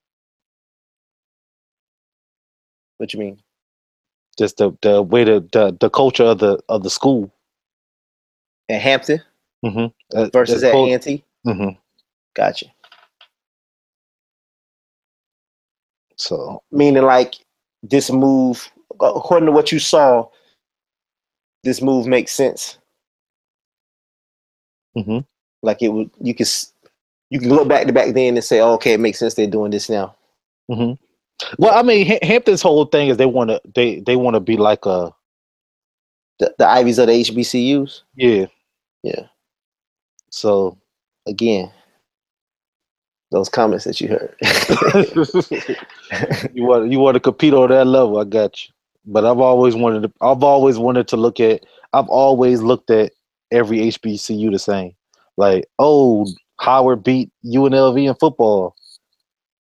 [2.97, 3.39] what you mean?
[4.39, 7.33] Just the the way the the, the culture of the of the school
[8.69, 9.21] At Hampton
[9.65, 10.27] mm-hmm.
[10.33, 11.23] versus at A&T?
[11.45, 11.69] hmm
[12.35, 12.67] Gotcha.
[16.17, 17.35] So Meaning like
[17.83, 18.71] this move,
[19.01, 20.29] according to what you saw,
[21.65, 22.79] this move makes sense.
[24.97, 25.19] hmm
[25.63, 26.47] Like it would, you can
[27.31, 29.47] you can look back to back then and say, oh, okay, it makes sense they're
[29.47, 30.15] doing this now.
[30.71, 30.93] hmm
[31.59, 34.41] Well, I mean, Ha- Hampton's whole thing is they want to they they want to
[34.41, 35.13] be like a
[36.39, 38.47] The, the Ivies of the HBCUs, yeah
[39.03, 39.29] Yeah.
[40.31, 40.79] So
[41.27, 41.73] again,
[43.35, 44.35] those comments that you heard.
[46.55, 48.73] you want you want to compete on that level, I got you.
[49.07, 53.13] But I've always wanted to I've always wanted to look at I've always looked at
[53.51, 54.93] every HBCU the same.
[55.37, 56.27] Like, oh,
[56.61, 58.77] Howard beat UNLV in football.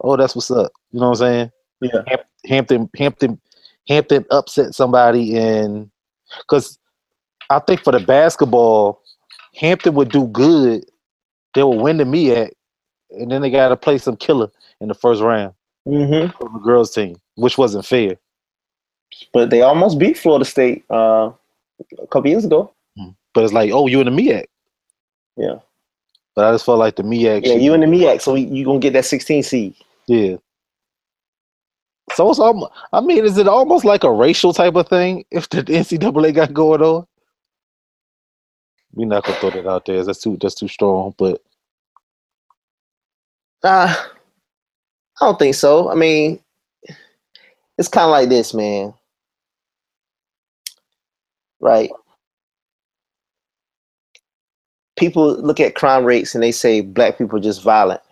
[0.01, 0.70] Oh, that's what's up.
[0.93, 1.51] You know what I'm saying?
[1.81, 2.03] Yeah.
[2.07, 3.41] Hamp- Hampton Hampton
[3.89, 5.91] Hampton upset somebody in
[6.39, 6.79] because
[7.51, 9.03] I think for the basketball,
[9.57, 10.85] Hampton would do good.
[11.55, 12.53] They would win the MEAC,
[13.19, 14.51] and then they got to play some killer
[14.81, 15.55] in the first round
[15.87, 18.17] hmm from the girls team, which wasn't fair.
[19.33, 21.31] But they almost beat Florida State uh,
[21.99, 22.73] a couple years ago.
[23.35, 24.47] But it's like, oh, you in the MEAC.
[25.37, 25.57] Yeah.
[26.35, 27.45] But I just felt like the MEAC.
[27.45, 29.75] Yeah, you in the MEAC, so you gonna get that 16 seed.
[30.07, 30.37] Yeah.
[32.12, 35.49] So it's almost, I mean, is it almost like a racial type of thing if
[35.49, 37.07] the NCAA got going on?
[38.93, 40.05] We're not gonna throw that out there.
[40.05, 41.15] That's too that's too strong.
[41.19, 41.43] But
[43.65, 43.95] Uh,
[45.21, 45.91] I don't think so.
[45.91, 46.41] I mean,
[47.79, 48.95] it's kind of like this, man.
[51.61, 51.91] Right?
[54.99, 58.03] People look at crime rates and they say black people are just violent,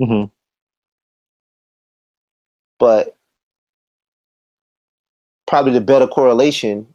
[0.00, 0.30] mhm,
[2.78, 3.16] but
[5.46, 6.86] probably the better correlation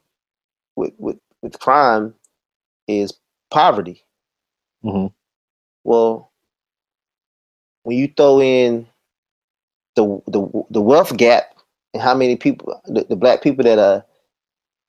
[0.76, 2.16] with with, with crime
[2.88, 3.14] is
[3.52, 4.04] poverty.
[4.84, 5.14] mhm,
[5.84, 6.29] Well,
[7.84, 8.88] when you throw in
[9.96, 11.56] the the the wealth gap
[11.94, 14.06] and how many people the, the black people that are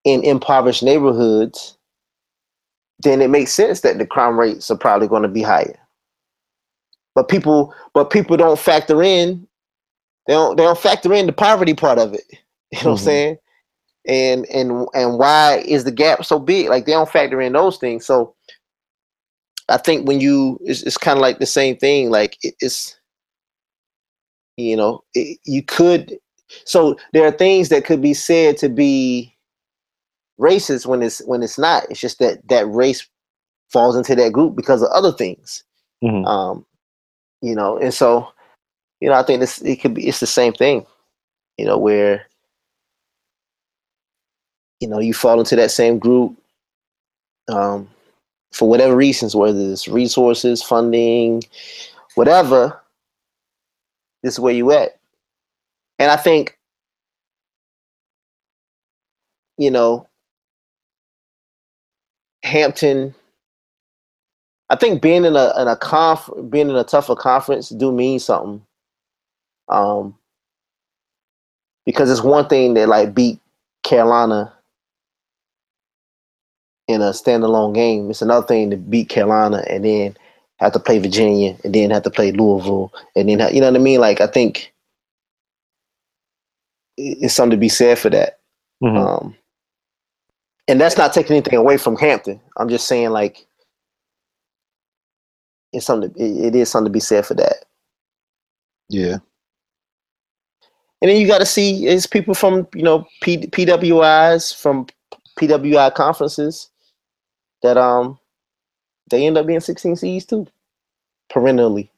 [0.05, 1.78] in impoverished neighborhoods,
[3.01, 5.78] then it makes sense that the crime rates are probably going to be higher.
[7.14, 9.47] But people but people don't factor in
[10.26, 12.24] they don't they don't factor in the poverty part of it.
[12.72, 12.93] You know what Mhm.
[12.93, 13.38] I'm saying?
[14.07, 16.68] And and and why is the gap so big?
[16.68, 18.07] Like they don't factor in those things.
[18.07, 18.34] So
[19.71, 22.11] I think when you, it's, it's kind of like the same thing.
[22.11, 22.99] Like it, it's,
[24.57, 26.18] you know, it, you could.
[26.64, 29.37] So there are things that could be said to be
[30.41, 31.85] racist when it's when it's not.
[31.91, 33.07] It's just that that race
[33.71, 35.64] falls into that group because of other things.
[36.05, 36.27] Mhm.
[36.27, 36.66] Um,
[37.43, 38.29] you know, and so,
[39.01, 40.87] you know, I think this it could be it's the same thing.
[41.59, 42.27] You know, where
[44.81, 46.37] you know you fall into that same group
[47.49, 47.89] um,
[48.53, 51.43] for whatever reasons, whether it's resources, funding,
[52.15, 52.81] whatever.
[54.23, 54.99] This is where you at,
[55.99, 56.59] and I think
[59.57, 60.07] you know
[62.43, 63.15] Hampton.
[64.69, 68.19] I think being in a in a conf being in a tougher conference do mean
[68.19, 68.63] something.
[69.69, 70.17] Um,
[71.87, 73.41] because it's one thing that like beat
[73.83, 74.53] Carolina
[76.91, 78.11] in a standalone game.
[78.11, 80.16] It's another thing to beat Carolina and then
[80.59, 83.70] have to play Virginia and then have to play Louisville and then ha- you know
[83.70, 84.01] what I mean.
[84.01, 84.72] Like I think
[86.99, 88.41] it's something to be said for that.
[88.82, 88.97] Mhm.
[88.97, 89.36] Um,
[90.68, 92.41] and that's not taking anything away from Hampton.
[92.59, 93.47] I'm just saying like
[95.72, 96.12] it's something.
[96.16, 97.64] It, it is something to be said for that.
[98.88, 99.18] yeah.
[101.03, 104.86] And then you got to see is people from you know P, PWIs from
[105.38, 106.70] PWI conferences
[107.63, 108.19] that um
[109.11, 110.47] they end up being 16 seeds too,
[111.29, 111.91] perennially.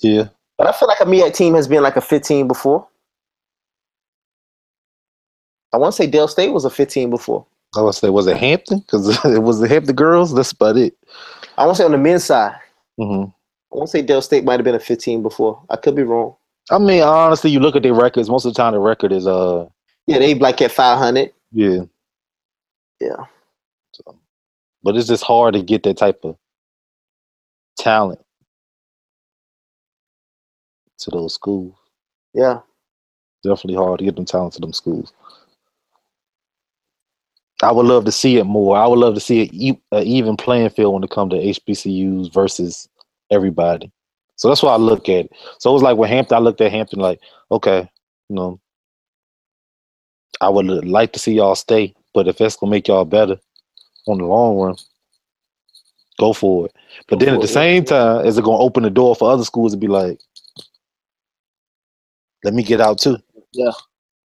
[0.00, 0.28] Yeah.
[0.58, 2.86] But I feel like a MEAC team has been like a 15 before.
[5.72, 7.46] I want to say Del State was a 15 before.
[7.76, 8.80] I want to say, was it Hampton?
[8.80, 10.34] Because it was the Hampton girls.
[10.34, 10.94] That's about it.
[11.56, 12.56] I want to say on the men's side.
[12.98, 13.30] Mm-hmm.
[13.30, 15.62] I want to say Del State might have been a 15 before.
[15.70, 16.34] I could be wrong.
[16.70, 18.28] I mean, honestly, you look at their records.
[18.28, 19.66] Most of the time, the record is uh,
[20.06, 21.32] Yeah, they like at 500.
[21.52, 21.82] yeah.
[23.00, 23.26] Yeah.
[23.92, 24.18] So,
[24.82, 26.36] but it's just hard to get that type of
[27.78, 28.20] talent
[31.00, 31.74] to those schools.
[32.34, 32.60] Yeah.
[33.44, 35.12] Definitely hard to get them talent to them schools.
[37.62, 38.76] I would love to see it more.
[38.76, 42.32] I would love to see an e- even playing field when it comes to HBCUs
[42.32, 42.88] versus
[43.30, 43.90] everybody.
[44.36, 45.32] So that's why I look at it.
[45.58, 47.20] So it was like with Hampton, I looked at Hampton like,
[47.50, 47.90] okay,
[48.28, 48.60] you know,
[50.40, 53.38] I would like to see y'all stay, but if that's gonna make y'all better
[54.06, 54.76] on the long run,
[56.18, 56.72] go for it.
[57.08, 59.30] But Go then at the it, same time, is it gonna open the door for
[59.30, 60.20] other schools to be like,
[62.44, 63.18] let me get out too.
[63.52, 63.72] Yeah.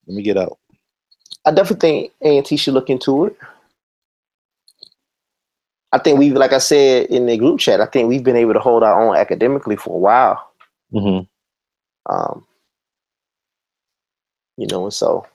[0.06, 0.58] Let me get out.
[1.44, 3.36] I definitely think A&T should look into it.
[5.92, 8.54] I think we've, like I said in the group chat, I think we've been able
[8.54, 10.52] to hold our own academically for a while.
[10.92, 11.20] hmm
[12.06, 12.46] Um,
[14.56, 15.26] you know, and so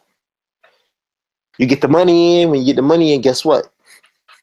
[1.57, 2.49] you get the money in.
[2.49, 3.71] When you get the money in, guess what?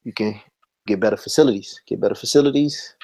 [0.04, 0.40] You can
[0.86, 1.80] get better facilities.
[1.86, 2.94] Get better facilities.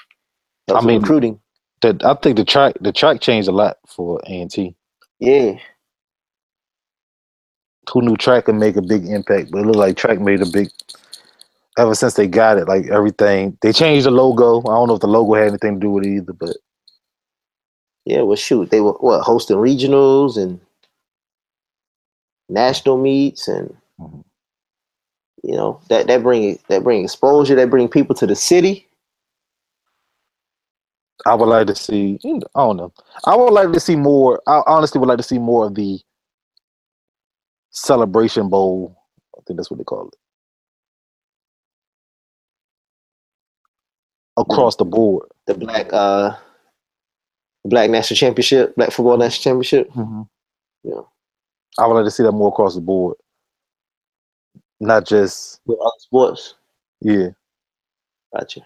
[0.68, 1.40] I mean- recruiting.
[1.82, 4.76] That I think the track the track changed a lot for A and T.
[5.18, 5.52] Yeah,
[7.92, 9.50] Who knew track could make a big impact?
[9.50, 10.68] But it looked like track made a big.
[11.78, 14.60] Ever since they got it, like everything, they changed the logo.
[14.60, 16.56] I don't know if the logo had anything to do with it either, but
[18.04, 18.20] yeah.
[18.22, 20.60] Well, shoot, they were what hosting regionals and
[22.50, 24.24] national meets, and Mhm.
[25.42, 27.54] you know that that bring that bring exposure.
[27.54, 28.88] That bring people to the city.
[31.26, 32.18] I would like to see.
[32.24, 32.92] I don't know.
[33.26, 34.40] I would like to see more.
[34.46, 36.00] I honestly would like to see more of the
[37.70, 38.96] celebration bowl.
[39.36, 40.14] I think that's what they call it.
[44.38, 45.28] Across the board.
[45.46, 46.34] The black uh,
[47.66, 49.90] black national championship, black football national championship.
[50.82, 51.02] Yeah.
[51.78, 53.16] I would like to see that more across the board.
[54.80, 56.54] Not just with other sports.
[57.00, 57.28] yeah,
[58.34, 58.60] Gotcha.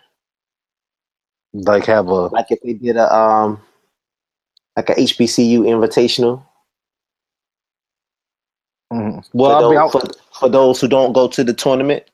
[1.52, 3.60] like have a Like if they did a um
[4.76, 6.44] like a HBCU invitational.
[8.92, 9.24] Mhm.
[9.24, 9.56] For, well.
[9.56, 10.00] I, those, for,
[10.38, 12.04] for those who don't go to the tournament,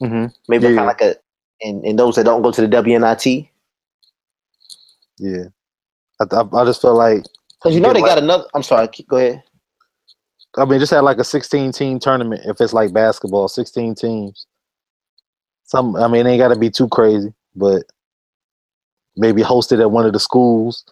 [0.00, 0.76] mhm, maybe Yeah.
[0.76, 1.16] kind of like a
[1.62, 3.48] and, and those that don't go to the WNIT.
[5.18, 5.44] yeah.
[6.20, 7.24] I, I, I just feel like
[7.58, 9.42] Because you know they like- got another I'm sorry, keep- go ahead.
[10.56, 14.46] I mean, just had like a 16 team tournament if it's like basketball, 16 teams.
[15.64, 17.84] Some, I mean, it ain't got to be too crazy, but
[19.16, 20.84] maybe hosted at one of the schools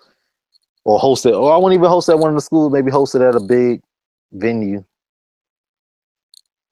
[0.84, 3.36] or hosted, or I wouldn't even host at one of the schools, maybe hosted at
[3.36, 3.82] a big
[4.32, 4.84] venue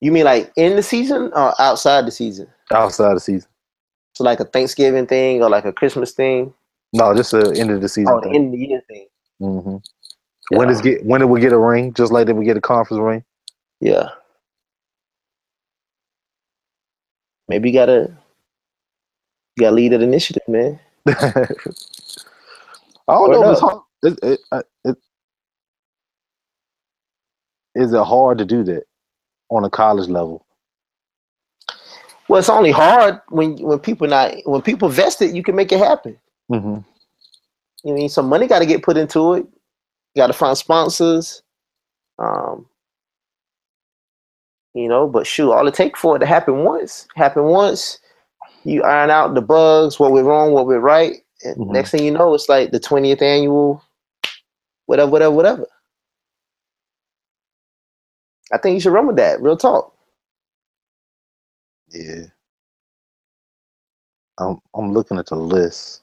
[0.01, 2.49] You mean like in the season or outside the season?
[2.73, 3.49] outside the season.
[4.15, 6.53] So like a Thanksgiving thing or like a Christmas thing?
[6.93, 8.13] No, just the end of the season.
[8.13, 9.07] Oh, the end of the year thing.
[9.41, 9.77] Mm-hmm.
[10.51, 12.57] Hmm When is get when it would get a ring, just like they would get
[12.57, 13.25] a conference ring.
[13.81, 14.11] Yeah.
[17.49, 18.17] Maybe you gotta
[19.57, 20.79] You gotta lead that initiative, man.
[21.09, 21.15] I
[23.09, 23.83] don't Word know it's hard.
[24.03, 24.41] It, it,
[24.85, 24.97] it,
[27.75, 28.85] is it hard to do that
[29.51, 30.47] on a college level?
[32.29, 35.73] Well, it's only hard when when people not when people vest it, you can make
[35.73, 36.17] it happen.
[36.51, 36.79] Mm-hmm.
[37.89, 39.47] You mean some money got to get put into it.
[40.15, 41.43] You got to find sponsors.
[42.19, 42.67] Um,
[44.75, 47.99] you know, but shoot, all it take for it to happen once, happen once.
[48.65, 51.73] You iron out the bugs, what we're wrong, what we're right, and Mhm.
[51.73, 53.83] next thing you know, it's like the twentieth annual,
[54.87, 55.67] whatever, whatever, whatever.
[58.53, 59.43] I think you should run with that.
[59.43, 59.95] Real talk.
[61.91, 62.25] Yeah.
[64.39, 66.03] I'm I'm looking at the list.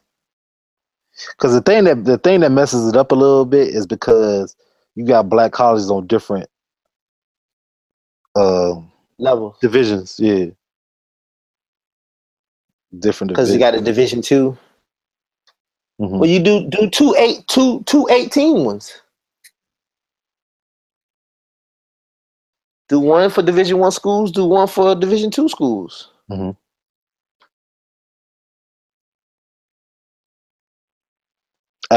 [1.38, 4.56] Cause the thing that the thing that messes it up a little bit is because
[4.96, 6.50] you got black colleges on different
[8.36, 8.76] uh,
[9.20, 10.48] Level divisions, yeah.
[13.00, 14.58] Different because you got a division two.
[16.00, 16.20] Mhm.
[16.20, 18.94] Well, you do do two eight two two eighteen ones.
[22.90, 24.32] Do one for Division One schools.
[24.32, 26.12] Do one for Division Two schools.
[26.32, 26.54] Uh,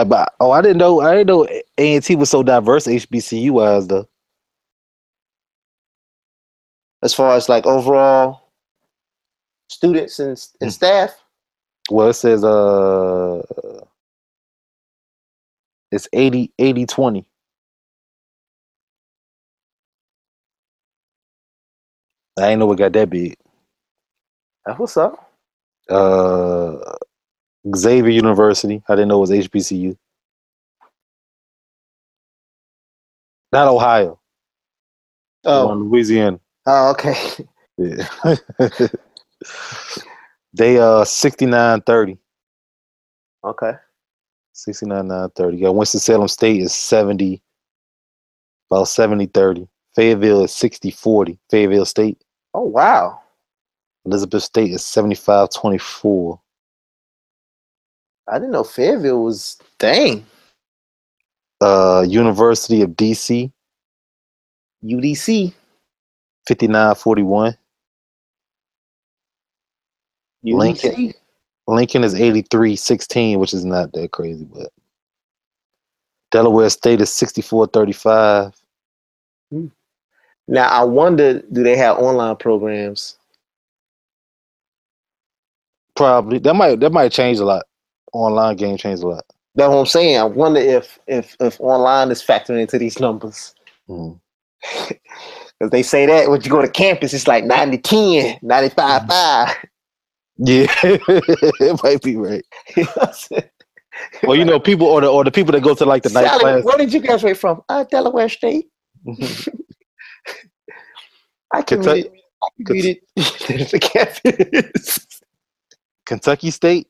[0.04, 1.00] but, oh, I didn't know.
[1.00, 1.46] I didn't know
[1.78, 4.08] A and T was so diverse HBCU wise though.
[7.02, 8.42] As far as like overall
[9.70, 10.74] students and, and Hmm.
[10.74, 11.16] staff.
[11.90, 13.42] Well, it says uh,
[15.92, 17.26] it's 80, 80 20.
[22.40, 23.36] I ain't know it got that big.
[24.66, 25.32] That's what's up.
[25.90, 26.78] Uh,
[27.74, 28.82] Xavier University.
[28.88, 29.96] I didn't know it was HBCU.
[33.52, 34.20] Not Ohio.
[35.44, 36.38] Oh, Louisiana.
[36.66, 37.16] oh okay.
[37.76, 38.06] Yeah.
[40.52, 42.18] they uh 69 30.
[43.42, 43.72] Okay.
[44.52, 45.56] 69 9 30.
[45.56, 47.42] Yeah, Winston-Salem State is 70,
[48.70, 49.68] about 70 30.
[49.96, 51.38] Fayetteville is 60 40.
[51.50, 52.22] Fayetteville State.
[52.52, 53.20] Oh wow.
[54.04, 56.40] Elizabeth State is 75 24.
[58.28, 60.26] I didn't know Fayetteville was dang
[61.60, 63.52] Uh, University of DC,
[64.84, 65.52] UDC.
[66.46, 67.56] Fifty nine forty one.
[70.42, 71.12] Lincoln.
[71.68, 74.72] Lincoln is 83 16, which is not that crazy, but
[76.30, 78.54] Delaware State is sixty four thirty five.
[80.48, 83.18] Now I wonder, do they have online programs?
[85.94, 87.64] Probably that might that might change a lot.
[88.12, 89.24] Online game change a lot.
[89.54, 90.16] That's what I'm saying.
[90.18, 93.54] I wonder if if if online is factoring into these numbers.
[93.88, 94.20] Mhm.
[95.58, 99.56] Because they say that when you go to campus, it's like 90 10, 95 5.
[100.42, 102.44] Yeah, it might be right.
[102.76, 103.42] You know what I'm saying?
[104.22, 106.30] Well, you know, people or the or the people that go to like the night
[106.40, 106.64] class.
[106.64, 107.62] where did you graduate from?
[107.68, 108.68] Uh, Delaware State.
[111.52, 112.10] I Kentucky-
[112.64, 115.06] commuted, I commuted to campus.
[116.06, 116.88] Kentucky State,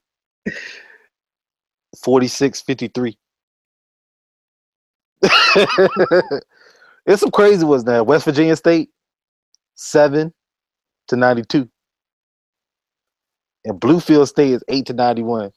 [2.02, 3.18] 46 53.
[7.06, 8.02] It's some crazy ones now.
[8.02, 8.90] West Virginia State,
[9.76, 10.32] 7
[11.08, 11.68] to 92.
[13.64, 15.50] And Bluefield State is 8 to 91.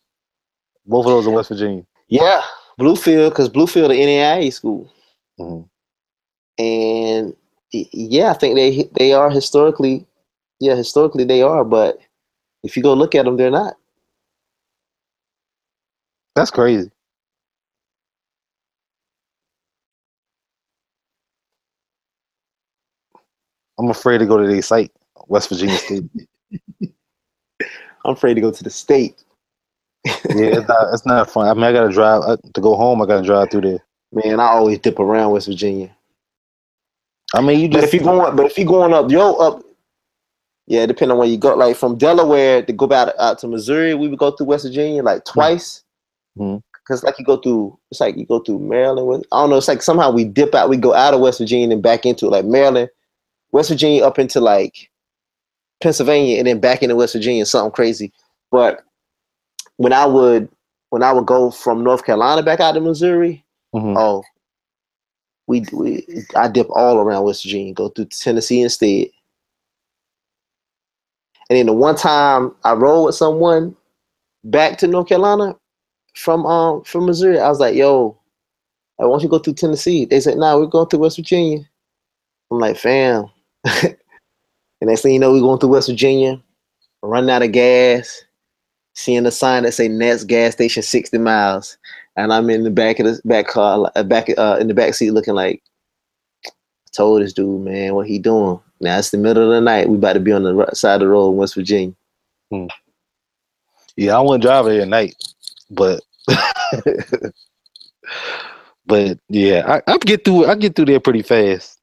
[0.86, 1.84] Both of those in West Virginia.
[2.08, 2.42] Yeah,
[2.80, 4.92] Bluefield, because Bluefield, the NAIA school.
[5.40, 5.70] Mhm.
[6.58, 7.36] And
[7.72, 10.06] yeah, I think they they are historically,
[10.60, 11.64] yeah, historically they are.
[11.66, 12.00] But
[12.64, 13.76] if you go look at them, they're not.
[16.36, 16.92] That's crazy.
[23.80, 24.92] I'm afraid to go to their site,
[25.28, 26.06] West Virginia State.
[28.06, 29.24] I'm afraid to go to the state.
[30.30, 31.48] yeah, it's not, it's not fun.
[31.48, 33.02] I mean, I gotta drive uh, to go home.
[33.02, 33.80] I gotta drive through there.
[34.12, 35.96] Man, I always dip around West Virginia.
[37.34, 39.64] I mean, you But just if you're going, but if you're going up, yo, up,
[40.68, 41.56] yeah, depending on where you go.
[41.56, 45.04] Like from Delaware to go back out to Missouri, we would go through West Virginia
[45.04, 45.83] like twice.
[46.38, 46.62] Mhm.
[46.88, 49.08] Cause like you go through, it's like you go through Maryland.
[49.08, 49.58] With, I don't know.
[49.58, 52.26] It's like somehow we dip out, we go out of West Virginia and back into
[52.28, 52.32] it.
[52.32, 52.90] Like Maryland,
[53.52, 54.90] West Virginia up into like
[55.82, 57.46] Pennsylvania, and then back into West Virginia.
[57.46, 58.12] Something crazy.
[58.52, 58.82] But
[59.78, 60.50] when I would
[60.90, 63.96] when I would go from North Carolina back out to Missouri, Mhm.
[63.98, 64.24] oh,
[65.48, 66.06] we we
[66.36, 69.08] I dip all around West Virginia, go through Tennessee instead.
[71.50, 73.76] And then the one time I rode with someone
[74.46, 75.56] back to North Carolina
[76.14, 78.18] from um from Missouri, I was like, "Yo,
[79.00, 81.60] I want you to go through Tennessee." They said, "Nah, we're going through West Virginia."
[82.52, 83.30] I'm like, "Fam."
[83.84, 83.98] and
[84.82, 86.42] next thing you know, we're going through West Virginia,
[87.02, 88.24] running out of gas.
[88.96, 91.78] seeing the sign that say next gas station 60 miles,
[92.16, 94.94] and I'm in the back of the back car, uh, back uh, in the back
[94.94, 95.64] seat, looking like.
[96.92, 98.60] Told this dude, man, what he doing?
[98.80, 99.90] Now it's the middle of the night.
[99.90, 101.96] We about to be on the side of the road in West Virginia.
[103.96, 105.16] Yeah, I wouldn't drive it at night,
[105.76, 106.04] but
[108.86, 110.46] but yeah, I, I get through.
[110.48, 111.80] I get through there pretty fast.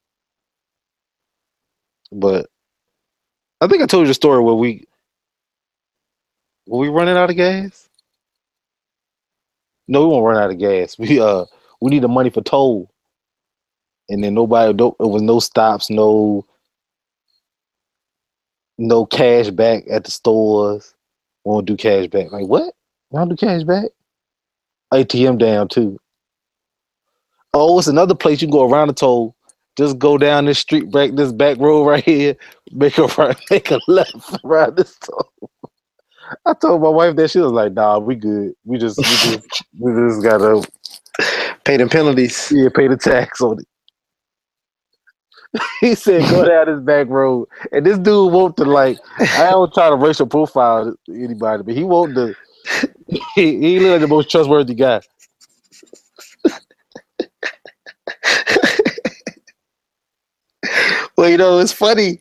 [2.13, 2.49] But
[3.61, 4.87] I think I told you the story where we
[6.67, 7.89] were we running out of gas.
[9.89, 10.99] No, we won't run out of gas.
[10.99, 11.47] We uh
[11.81, 12.91] we need the money for toll,
[14.09, 14.73] and then nobody.
[14.75, 16.47] no- It was no stops, no
[18.79, 20.95] no cash back at the stores.
[21.45, 22.33] Won't do cash back.
[22.33, 22.75] Like what?
[23.11, 23.87] Won't do cash back?
[24.93, 25.99] ATM down too.
[27.55, 29.35] Oh, it's another place you can go around the toll.
[29.77, 32.37] Just go down this street, break this back road right here,
[32.73, 35.31] make a right, make a left around this toll.
[36.47, 38.53] I told my wife that she was like, "Nah, we good.
[38.65, 40.63] We just, we just, we just gotta
[41.65, 42.53] Pay the penalties.
[42.55, 43.67] yeah, pay the tax on it."
[45.81, 48.99] he said, "Go down this back road," and this dude want to like.
[49.19, 52.35] I don't try to racial profile anybody, but he want to.
[53.35, 55.01] He, he look like the most trustworthy guy.
[61.21, 62.19] Well, you know, it's funny.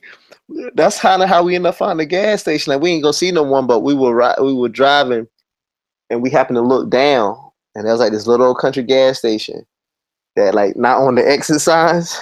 [0.74, 2.70] That's kind of how we end up finding the gas station.
[2.70, 5.26] Like we ain't gonna see no one, but we were ri- we were driving,
[6.10, 7.34] and we happened to look down,
[7.74, 9.64] and there was like this little old country gas station
[10.36, 12.14] that like not on the exit signs,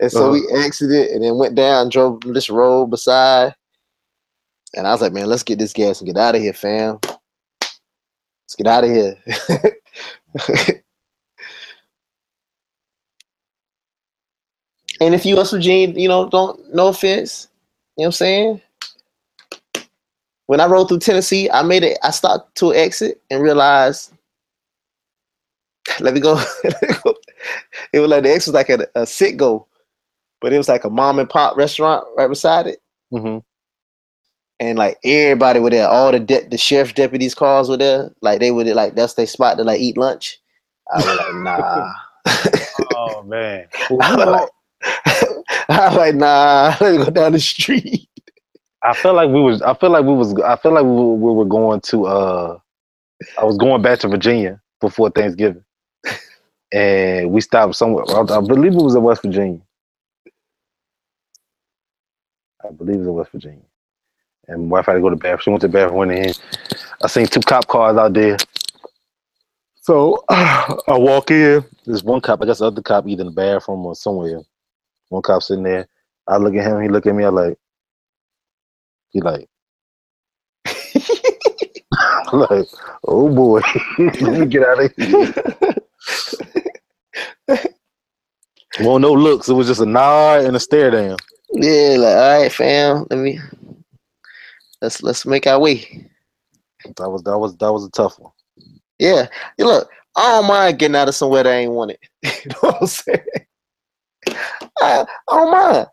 [0.00, 0.64] and so we uh-huh.
[0.64, 3.54] exited and then went down, drove this road beside,
[4.74, 6.98] and I was like, man, let's get this gas and get out of here, fam.
[8.44, 9.16] Let's get out of here.
[15.00, 17.48] and if you West Virginia, you know, don't no offense,
[17.96, 18.60] you know what I'm saying?
[20.46, 21.98] When I rode through Tennessee, I made it.
[22.02, 24.12] I stopped to an exit and realized,
[26.00, 26.34] let me go.
[26.64, 27.14] let me go.
[27.92, 29.66] it was like the exit was like a, a Citgo,
[30.40, 32.80] but it was like a mom and pop restaurant right beside it,
[33.12, 33.53] Mm-hmm.
[34.64, 35.88] And like everybody were there.
[35.88, 38.12] All the de- the sheriff's deputies' cars were there.
[38.22, 40.40] Like they would like that's their spot to like eat lunch.
[40.92, 41.92] I was like, nah.
[42.96, 43.66] Oh man.
[44.00, 44.50] I was like,
[45.68, 46.76] I was like, nah.
[46.80, 48.08] Let me go down the street.
[48.82, 49.62] I felt like we was.
[49.62, 50.34] I feel like we was.
[50.40, 52.06] I feel like we were, we were going to.
[52.06, 52.58] uh
[53.38, 55.64] I was going back to Virginia before Thanksgiving,
[56.72, 58.04] and we stopped somewhere.
[58.10, 59.60] I, I believe it was in West Virginia.
[62.64, 63.62] I believe it was in West Virginia.
[64.48, 65.40] And my wife had to go to the bathroom.
[65.40, 66.34] She went to the bathroom, went in.
[67.02, 68.36] I seen two cop cars out there.
[69.76, 71.64] So I walk in.
[71.86, 72.42] There's one cop.
[72.42, 74.40] I guess the other cop either in the bathroom or somewhere.
[75.08, 75.86] One cop sitting there.
[76.26, 76.80] I look at him.
[76.80, 77.24] He look at me.
[77.24, 77.58] I like.
[79.10, 79.48] He like.
[82.32, 82.66] Like,
[83.06, 83.60] oh boy,
[83.98, 85.32] let me get out of here.
[88.80, 89.48] well, no looks.
[89.48, 91.16] It was just a nod and a stare down.
[91.52, 93.06] Yeah, like all right, fam.
[93.10, 93.38] Let me
[94.84, 96.10] let's let's make our way.
[96.98, 98.32] That was that was that was a tough one.
[98.98, 99.26] Yeah,
[99.58, 99.90] you look.
[100.16, 101.98] I don't mind getting out of somewhere that I ain't wanted.
[102.22, 103.18] you know what I'm saying?
[104.80, 105.86] I, I don't mind.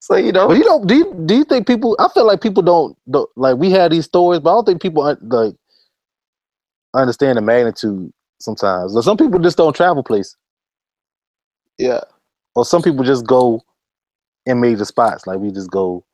[0.00, 1.96] So you know, But you know, do you, do you think people?
[1.98, 4.82] I feel like people don't, don't like we had these stories, but I don't think
[4.82, 5.54] people like
[6.94, 8.94] understand the magnitude sometimes.
[8.94, 10.36] Like, some people just don't travel places,
[11.78, 12.00] yeah,
[12.54, 13.62] or some people just go
[14.46, 15.26] in major spots.
[15.26, 16.04] Like we just go.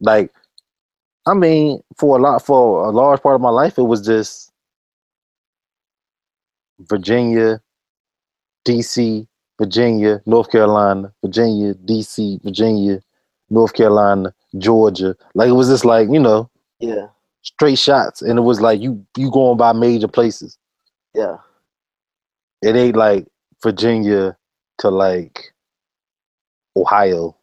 [0.00, 0.32] Like,
[1.26, 4.52] I mean, for a lot, for a large part of my life, it was just
[6.80, 7.60] Virginia,
[8.66, 9.26] DC,
[9.58, 13.00] Virginia, North Carolina, Virginia, DC, Virginia,
[13.50, 15.14] North Carolina, Georgia.
[15.34, 16.50] Like it was just like, you know,
[16.80, 17.06] yeah,
[17.42, 18.22] straight shots.
[18.22, 20.58] And it was like you you going by major places.
[21.14, 21.36] yeah,
[22.62, 23.26] It ain't like
[23.62, 24.36] Virginia
[24.78, 25.52] to like
[26.76, 27.36] Ohio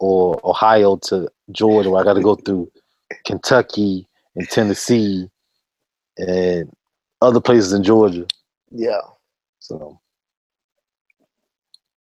[0.00, 2.72] or Ohio to Georgia where I gotta go through
[3.26, 5.30] Kentucky and Tennessee
[6.18, 6.72] and
[7.22, 8.26] other places in Georgia.
[8.70, 9.00] yeah.
[9.60, 10.00] So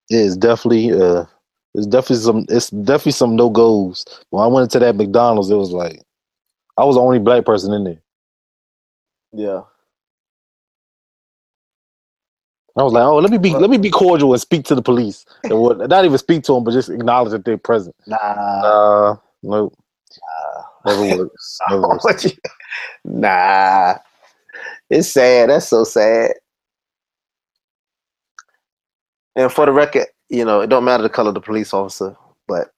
[0.10, 1.26] yeah, it's definitely uh
[1.76, 4.06] it's definitely some it's definitely some no goes.
[4.32, 6.02] When I went into that McDonald's, it was like
[6.78, 8.02] I was the only black person in there.
[9.34, 9.62] Yeah.
[12.78, 14.82] I was like, oh, let me be let me be cordial and speak to the
[14.82, 15.26] police.
[15.44, 17.96] And what, not even speak to them, but just acknowledge that they're present.
[18.08, 18.18] Nah.
[18.18, 19.78] Uh, nope,
[20.86, 21.60] never works.
[21.70, 22.26] Never works.
[23.06, 23.96] Nah.
[24.90, 25.50] It's sad.
[25.50, 26.32] That's so sad.
[29.36, 32.16] And for the record, you know, it don't matter the color of the police officer,
[32.48, 32.72] but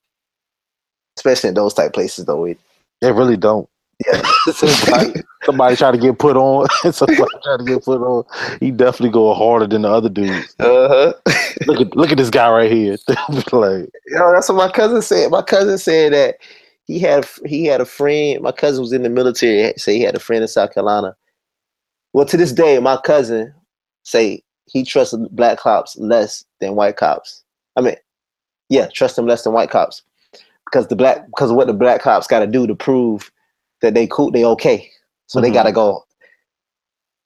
[1.18, 2.60] especially in those type places though, it
[3.01, 3.68] They really don't.
[4.06, 4.22] Yeah.
[4.54, 6.68] somebody, somebody try to get put on.
[6.93, 8.24] somebody try to get put on.
[8.60, 10.56] He definitely go harder than the other dudes.
[10.60, 11.14] Uh-huh.
[11.66, 12.97] Look at look at this guy right here.
[13.51, 15.32] like, Yo, that's what my cousin said.
[15.32, 16.38] My cousin said that
[16.86, 18.41] he had he had a friend.
[18.41, 19.73] My cousin was in the military.
[19.77, 21.15] Say he had a friend in South Carolina.
[22.13, 23.53] Well, to this day, my cousin
[24.03, 27.43] say he trusts black cops less than white cops.
[27.75, 27.95] I mean,
[28.69, 30.03] yeah, trust them less than white cops
[30.65, 33.31] because the black because of what the black cops got to do to prove
[33.81, 34.89] that they cool, they okay.
[35.27, 35.53] So they Mhm.
[35.55, 36.03] got to go.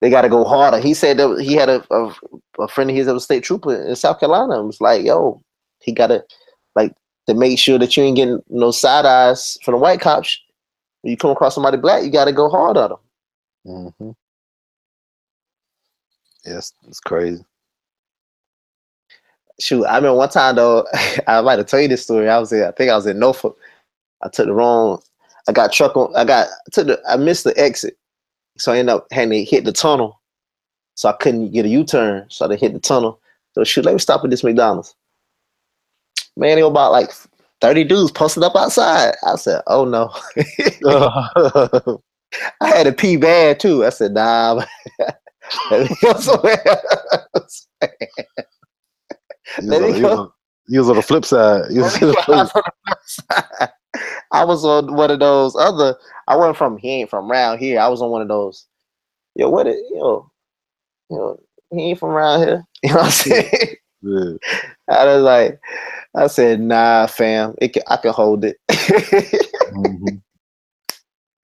[0.02, 0.80] They got to go harder.
[0.80, 2.14] He said that he had a, a
[2.60, 4.58] a friend of his that was a state trooper in South Carolina.
[4.60, 5.42] and was like, yo,
[5.82, 6.12] he got
[7.28, 10.40] to make sure that you ain't getting no side eyes from the white cops.
[11.02, 12.90] When you come across somebody black, you got to go hard on
[13.66, 13.92] them.
[14.00, 14.12] hmm
[16.46, 17.44] yes, it's crazy.
[19.60, 20.86] Shoot, I remember one time though,
[21.28, 22.30] I might have told you this story.
[22.30, 23.58] I was in, I think I was in Norfolk.
[24.24, 25.02] I took the wrong,
[25.48, 27.98] I got truck on, I got, I took the, I missed the exit.
[28.58, 30.20] So I ended up having to hit the tunnel.
[30.96, 32.26] So I couldn't get a U-turn.
[32.30, 33.20] So I had to hit the tunnel.
[33.54, 34.96] So shoot, let me stop at this McDonald's.
[36.38, 37.12] Man, there were about like
[37.62, 39.16] 30 dudes posted up outside.
[39.26, 40.12] I said, oh no.
[42.62, 43.86] I had to pee bad too.
[43.86, 44.54] I said, nah,
[45.72, 46.64] let me go somewhere
[47.36, 47.68] else.
[49.62, 50.34] You Let was, me on, go.
[50.68, 51.72] you was on the flip side.
[51.72, 53.70] You was on the flip side.
[54.32, 55.96] I was on one of those other.
[56.28, 57.80] I wasn't from he ain't from around here.
[57.80, 58.68] I was on one of those.
[59.36, 60.30] Yo, what it yo,
[61.10, 61.40] yo,
[61.72, 62.64] he ain't from around here.
[62.84, 63.76] You know what I'm saying?
[64.90, 65.60] I was like,
[66.16, 68.58] I said, nah, fam, it can, I can hold it.
[68.70, 70.22] Mhm.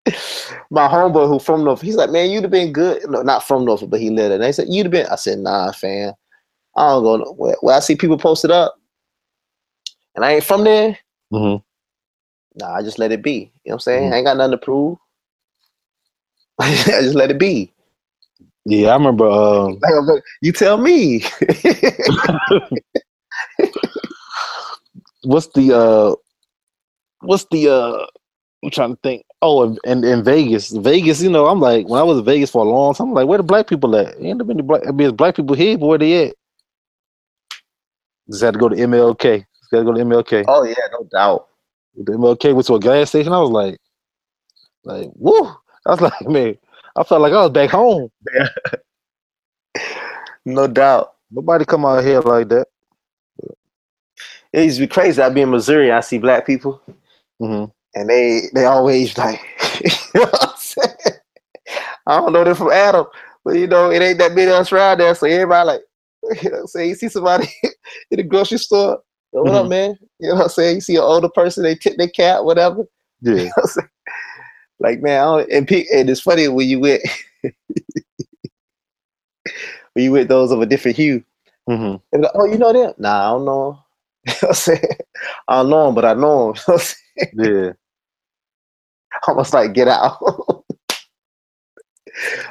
[0.71, 3.03] My homeboy who from North, he's like, man, you'd have been good.
[3.11, 4.35] No, not from North, but he lived it.
[4.35, 5.07] And they said, you'd have been.
[5.07, 6.15] I said, nah, fam.
[6.77, 7.57] I don't go nowhere.
[7.63, 8.77] Well, I see people posted up,
[10.15, 10.99] and I ain't from there.
[11.33, 11.63] Mhm.
[12.57, 13.33] Nah, I just let it be.
[13.33, 14.13] You know what I'm saying?
[14.13, 14.99] I ain't got nothing to prove.
[16.59, 17.73] I just let it be.
[18.69, 19.27] Yeah, I remember.
[19.29, 21.21] Um, Like, I'm like, you tell me.
[25.23, 26.15] what's the uh,
[27.21, 28.07] what's the uh?
[28.65, 29.25] I'm trying to think.
[29.41, 31.23] Oh, and in, Vegas, Vegas.
[31.23, 33.09] You know, I'm like when I was in Vegas for a long time.
[33.09, 34.17] I'm like, where the black people at?
[34.21, 34.83] Ain't there many black?
[34.89, 36.35] I mean, black people here, but where they at?
[38.29, 39.47] Just had to go to MLK.
[39.61, 40.45] Just got to go to MLK.
[40.49, 41.47] oh yeah, no doubt.
[41.95, 43.33] The MLK went to a gas station.
[43.33, 43.79] I was like,
[44.85, 45.47] like, woo!
[45.87, 46.59] I was like, man,
[46.97, 48.11] I felt like I was back home.
[50.45, 51.15] No doubt.
[51.31, 52.67] Nobody come out here like that.
[54.53, 55.21] It used to be crazy.
[55.23, 55.93] I'd be in Missouri.
[55.93, 56.81] I see black people,
[57.41, 59.41] hmm and they they always like,
[59.85, 61.19] you know what I'm saying?
[62.07, 63.07] I don't know them from Adam,
[63.45, 65.15] but you know it ain't that many of us around there.
[65.15, 65.83] So everybody like,
[66.43, 67.49] you know, what I'm saying you see somebody
[68.11, 69.01] in the grocery store.
[69.33, 69.71] What up, Mhm.
[69.71, 69.99] man?
[70.21, 70.77] You know what I'm saying?
[70.77, 72.85] You see an older person, they tip their cap, whatever.
[73.23, 73.35] Yeah.
[73.35, 73.89] You know what I'm saying?
[74.81, 77.03] Like man, I don't, and, pe- and it's funny when you with
[79.93, 81.25] when you with those of a different hue.
[81.69, 82.93] hmm They be like, oh, you know them?
[82.99, 83.79] Nah, I don't know 'em."
[84.27, 84.83] You know what I'm saying?
[85.49, 86.57] I don't know him, but I know him.
[86.67, 86.95] You know I'm?
[87.33, 87.73] Yeah.
[89.29, 90.19] Almost like Get Out.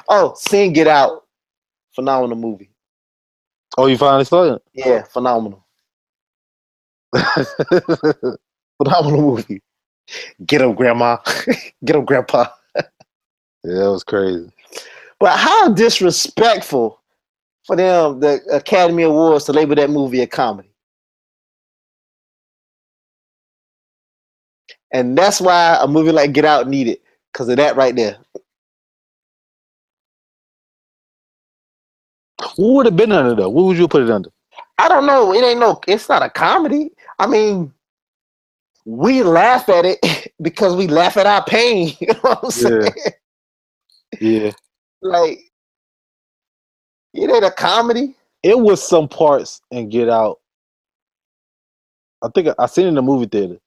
[0.09, 1.23] oh, seen Get Out.
[1.95, 2.71] Phenomenal movie.
[3.77, 4.61] Oh, you finally saw it?
[4.73, 5.65] Yeah, phenomenal.
[8.77, 9.61] Phenomenal movie.
[10.45, 11.17] Get him, Grandma.
[11.85, 12.47] Get him, Grandpa.
[12.75, 12.83] yeah,
[13.63, 14.51] it was crazy.
[15.19, 17.01] But how disrespectful
[17.65, 20.69] for them, the Academy Awards, to label that movie a comedy.
[24.91, 26.99] And that's why a movie like Get Out needed,
[27.33, 28.17] because of that right there.
[32.55, 33.49] What would have been under though?
[33.49, 34.29] What would you put it under?
[34.77, 35.33] I don't know.
[35.33, 35.79] It ain't no.
[35.87, 36.91] It's not a comedy.
[37.19, 37.73] I mean,
[38.85, 41.95] we laugh at it because we laugh at our pain.
[42.01, 42.93] You know what I'm saying?
[44.19, 44.51] Yeah.
[45.01, 45.39] Like,
[47.13, 48.15] it ain't a comedy.
[48.41, 50.39] It was some parts in Get Out.
[52.23, 53.57] I think I, I seen it in the movie theater.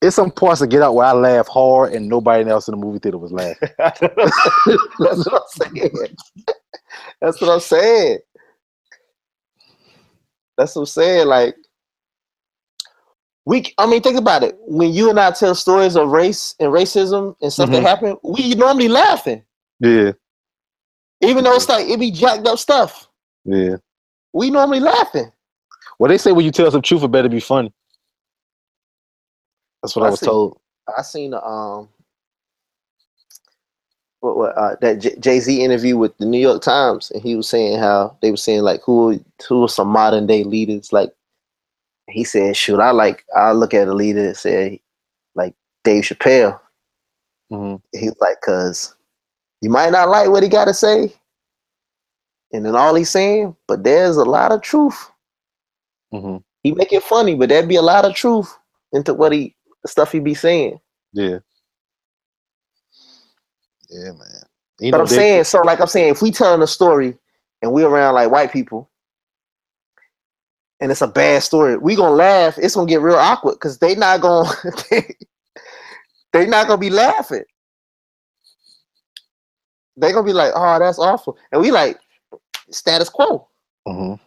[0.00, 2.78] It's some parts of Get Out where I laugh hard and nobody else in the
[2.78, 3.70] movie theater was laughing.
[3.78, 4.00] That's
[5.26, 6.16] what I'm saying.
[7.20, 8.18] That's what I'm saying.
[10.58, 11.28] That's what I'm saying.
[11.28, 11.56] Like,
[13.46, 13.72] we.
[13.78, 14.58] I mean, think about it.
[14.66, 17.72] When you and I tell stories of race and racism and stuff Mhm.
[17.74, 19.44] that happened, we normally laughing,
[19.80, 20.12] Yeah,
[21.22, 23.08] even though it's like it be jacked up stuff.
[23.44, 23.76] yeah.
[24.34, 25.32] We normally laughing.
[25.98, 27.72] Well, they say when you tell some truth, it better be funny.
[29.82, 30.26] That's what I I was see.
[30.26, 30.60] told.
[30.96, 31.88] I seen um
[34.20, 37.48] what, what uh, that Jay Z interview with the New York Times, and he was
[37.48, 41.12] saying how they were saying like who who are some modern day leaders like
[42.08, 44.80] He said, "Shoot, I like I look at a leader and say,
[45.34, 45.54] like
[45.84, 46.60] Dave Chappelle.
[47.50, 48.94] hmm He's like, cause
[49.62, 51.14] you might not like what he got to say,
[52.52, 55.10] and then all he's saying, but there's a lot of truth.
[56.12, 58.56] hmm He make it funny, but there'd be a lot of truth
[58.92, 59.54] into what he
[59.86, 60.80] stuff he be saying.
[61.12, 61.38] Yeah.
[63.90, 64.42] Yeah, man.
[64.80, 67.16] You but know, I'm saying, so like I'm saying, if we telling a story
[67.62, 68.90] and we around like white people,
[70.80, 72.58] and it's a bad story, we gonna laugh.
[72.58, 74.50] It's gonna get real awkward because they not gonna
[74.90, 75.16] they,
[76.32, 77.44] they not gonna be laughing.
[79.96, 81.98] They gonna be like, oh, that's awful, and we like
[82.70, 83.48] status quo.
[83.88, 84.20] Mhm.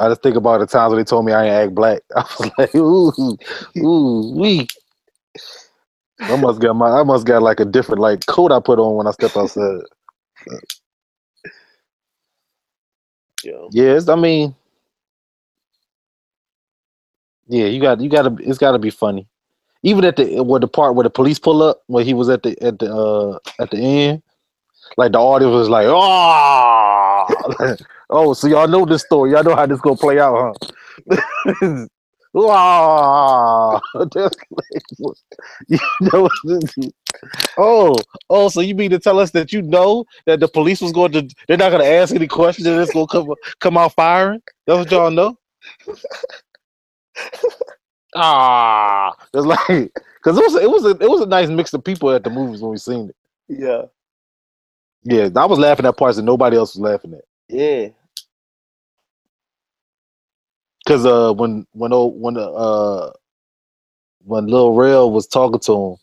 [0.00, 2.02] I just think about the times when they told me I ain't act black.
[2.16, 3.12] I was like, ooh,
[3.78, 4.66] ooh, we.
[6.20, 8.96] I must got my I must got like a different like coat I put on
[8.96, 9.82] when I step outside.
[13.44, 13.68] Yeah.
[13.70, 14.54] Yes, I mean,
[17.48, 19.28] yeah, you got you got to it's got to be funny.
[19.82, 22.42] Even at the where the part where the police pull up, where he was at
[22.42, 24.22] the at the uh at the end,
[24.96, 27.26] like the audience was like, oh,
[28.10, 30.58] oh, so y'all know this story, y'all know how this gonna play out,
[31.10, 31.86] huh?
[32.36, 35.18] Wow, That's like, what-
[35.68, 36.30] you know,
[37.58, 37.96] oh,
[38.30, 41.12] oh, so you mean to tell us that you know that the police was going
[41.12, 43.94] to, they're not going to ask any questions and it's going to come come out
[43.94, 44.42] firing?
[44.66, 45.38] That's what y'all know?
[48.16, 51.84] ah, it's like because it was it was a it was a nice mix of
[51.84, 53.16] people at the movies when we seen it.
[53.48, 53.82] Yeah.
[55.04, 57.24] Yeah, I was laughing at parts that nobody else was laughing at.
[57.48, 57.88] Yeah.
[60.86, 63.10] Cause uh when when old when uh
[64.24, 65.96] when Lil Rel was talking to him,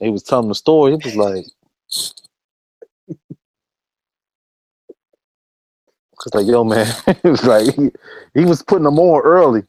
[0.00, 0.92] and he was telling the story.
[0.92, 1.44] He was like,
[6.26, 7.90] it's like yo man, it was like he,
[8.34, 9.62] he was putting them on early.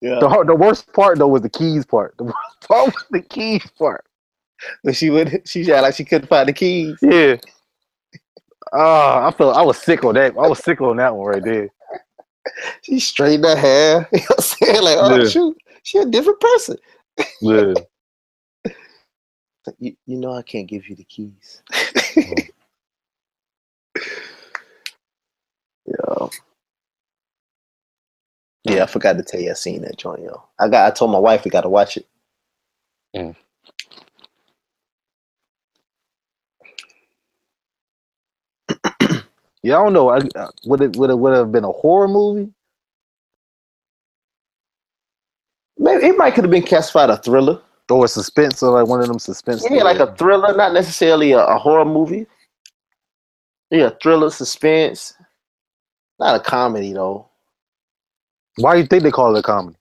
[0.00, 0.18] Yeah.
[0.20, 2.14] The hard, the worst part though was the keys part.
[2.16, 4.04] The worst part was the keys part.
[4.82, 6.98] When she would, she had like she couldn't find the keys.
[7.02, 7.36] Yeah.
[8.72, 10.32] Ah, I felt I was sick on that.
[10.38, 11.68] I was sick on that one right there.
[12.82, 14.08] She straightened her hair.
[14.12, 14.82] You know what I'm saying?
[14.82, 15.28] Like, oh Yeah.
[15.28, 16.76] shoot, she a different person.
[17.40, 17.74] Yeah.
[19.78, 21.62] You, you know I can't give you the keys.
[25.86, 26.28] yeah.
[28.64, 30.42] Yeah, I forgot to tell you I seen that joint, yo.
[30.58, 32.06] I got I told my wife we gotta watch it.
[33.16, 33.36] Mm.
[39.64, 40.10] Yeah, I don't know.
[40.10, 42.52] I, uh, would it would it would have been a horror movie?
[45.78, 47.62] Maybe it might could have been classified a thriller.
[47.88, 49.66] Or a suspense or like one of them suspense.
[49.68, 52.26] Yeah, like a thriller, not necessarily a, a horror movie.
[53.70, 55.14] Yeah, thriller, suspense.
[56.18, 57.26] Not a comedy though.
[58.56, 59.78] Why do you think they call it a comedy?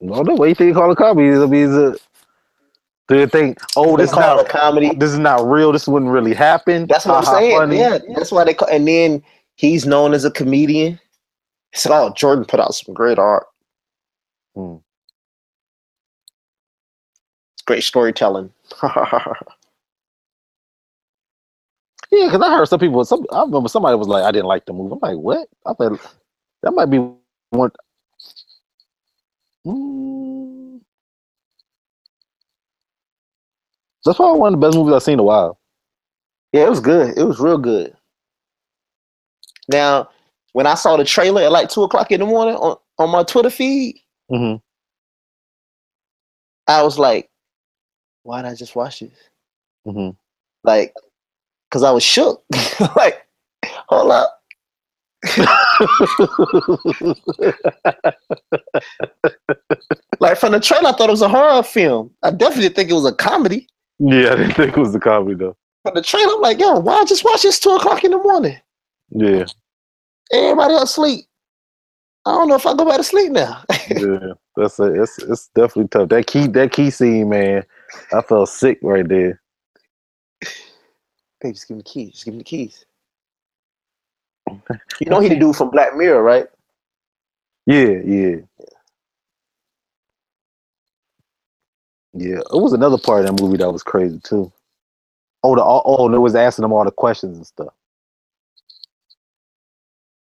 [0.00, 0.34] No, no.
[0.34, 1.28] Why you think they call it a comedy?
[1.28, 2.02] I mean, is it,
[3.08, 4.94] do you think, oh, this is not a comedy.
[4.94, 5.72] this is not real?
[5.72, 6.86] This wouldn't really happen.
[6.86, 7.56] That's what I'm saying.
[7.56, 7.78] funny.
[7.78, 8.68] Yeah, that's why they call.
[8.68, 9.22] And then
[9.54, 10.98] he's known as a comedian.
[11.74, 13.46] So, oh, Jordan put out some great art.
[14.54, 14.76] Hmm.
[17.66, 18.52] Great storytelling.
[22.12, 23.04] Yeah, because I heard some people.
[23.04, 24.92] Some I remember somebody was like, I didn't like the movie.
[24.94, 25.48] I'm like, what?
[25.66, 26.00] I thought
[26.62, 26.98] that might be
[27.50, 27.70] one.
[29.66, 30.25] Mm.
[34.06, 35.58] That's probably one of the best movies I've seen in a while.
[36.52, 37.16] yeah, it was good.
[37.18, 37.94] It was real good.
[39.68, 40.08] Now,
[40.52, 43.24] when I saw the trailer at like two o'clock in the morning on, on my
[43.24, 44.00] Twitter feed,
[44.30, 44.56] Mm-hmm.
[46.68, 47.28] I was like,
[48.24, 49.10] why did I just watch this?
[49.86, 50.10] Mm-hmm.
[50.64, 50.92] Like,
[51.70, 52.42] because I was shook.
[52.96, 53.24] like,
[53.88, 54.40] hold up.
[60.20, 62.10] Like, from the trailer, I thought it was a horror film.
[62.22, 63.68] I definitely think it was a comedy.
[63.98, 65.56] Yeah, I didn't think it was the comedy though.
[65.84, 68.58] From the trailer, I'm like, yo, why just watch this two o'clock in the morning?
[69.10, 69.44] Yeah,
[70.32, 71.26] Everybody else sleep.
[72.24, 73.62] I don't know if I go back to sleep now.
[73.90, 74.32] yeah.
[74.56, 76.08] That's a, it's it's definitely tough.
[76.08, 77.62] That key that key scene, man.
[78.12, 79.40] I felt sick right there.
[81.40, 82.12] Babe, just give me the keys.
[82.12, 82.84] Just give me the keys.
[85.00, 86.46] You know he the dude from Black Mirror, right?
[87.66, 88.36] Yeah, yeah.
[88.58, 88.66] Yeah,
[92.24, 94.52] it was another part of that movie that was crazy too.
[95.42, 97.72] Oh, the oh, oh, and it was asking them all the questions and stuff.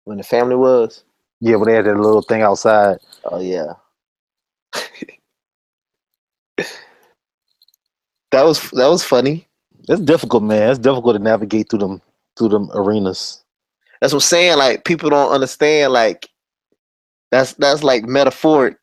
[0.05, 1.03] When the family was.
[1.41, 2.97] Yeah, when they had that little thing outside.
[3.25, 3.73] Oh yeah.
[8.31, 9.47] that was that was funny.
[9.87, 10.69] It's difficult, man.
[10.69, 12.01] It's difficult to navigate through them
[12.37, 13.43] through them arenas.
[14.01, 14.57] That's what I'm saying.
[14.57, 15.93] Like people don't understand.
[15.93, 16.29] Like
[17.31, 18.77] that's that's like metaphoric.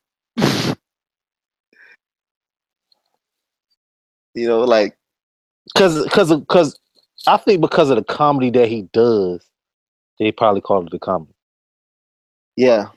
[4.35, 4.97] You know, like
[5.77, 6.79] Cause, cause, cause,
[7.27, 9.47] I think because of the comedy that he does,
[10.19, 11.33] they probably call it a comedy.
[12.57, 12.89] yeah.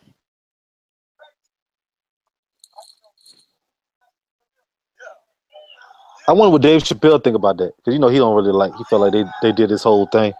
[6.27, 8.75] I wonder what Dave Chappelle think about that, because you know he don't really like.
[8.75, 10.33] He felt like they they did this whole thing.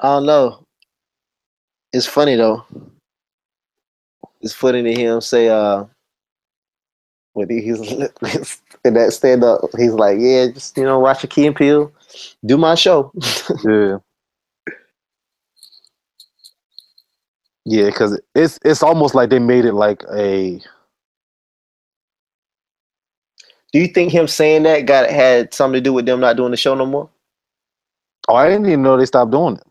[0.00, 0.66] I don't know.
[1.92, 2.64] It's funny though.
[4.40, 5.84] It's funny to hear him say, uh,
[7.34, 7.80] when he's
[8.84, 11.92] in that stand up, he's like, yeah, just, you know, watch a Key and Peele,
[12.46, 13.12] do my show.
[13.64, 13.98] Yeah.
[17.66, 20.60] Yeah, because it's it's almost like they made it like a
[23.72, 26.50] do you think him saying that got had something to do with them not doing
[26.52, 27.10] the show no more?
[28.28, 29.64] oh I didn't even know they stopped doing it.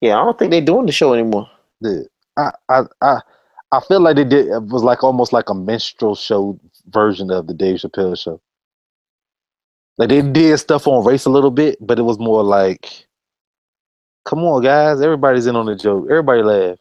[0.00, 1.50] Yeah, I don't think they're doing the show anymore.
[1.80, 2.00] Yeah.
[2.36, 3.20] I I I
[3.72, 6.58] I feel like they did it was like almost like a minstrel show
[6.88, 8.40] version of the Dave Chappelle show.
[9.98, 13.06] Like they did stuff on race a little bit, but it was more like,
[14.24, 16.06] come on, guys, everybody's in on the joke.
[16.10, 16.78] Everybody laugh.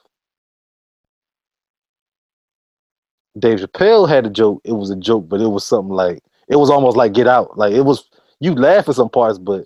[3.39, 4.61] Dave Chappelle had a joke.
[4.63, 7.57] It was a joke, but it was something like it was almost like Get Out.
[7.57, 9.65] Like it was you laugh at some parts, but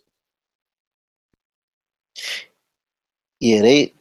[3.40, 3.94] Yeah, they.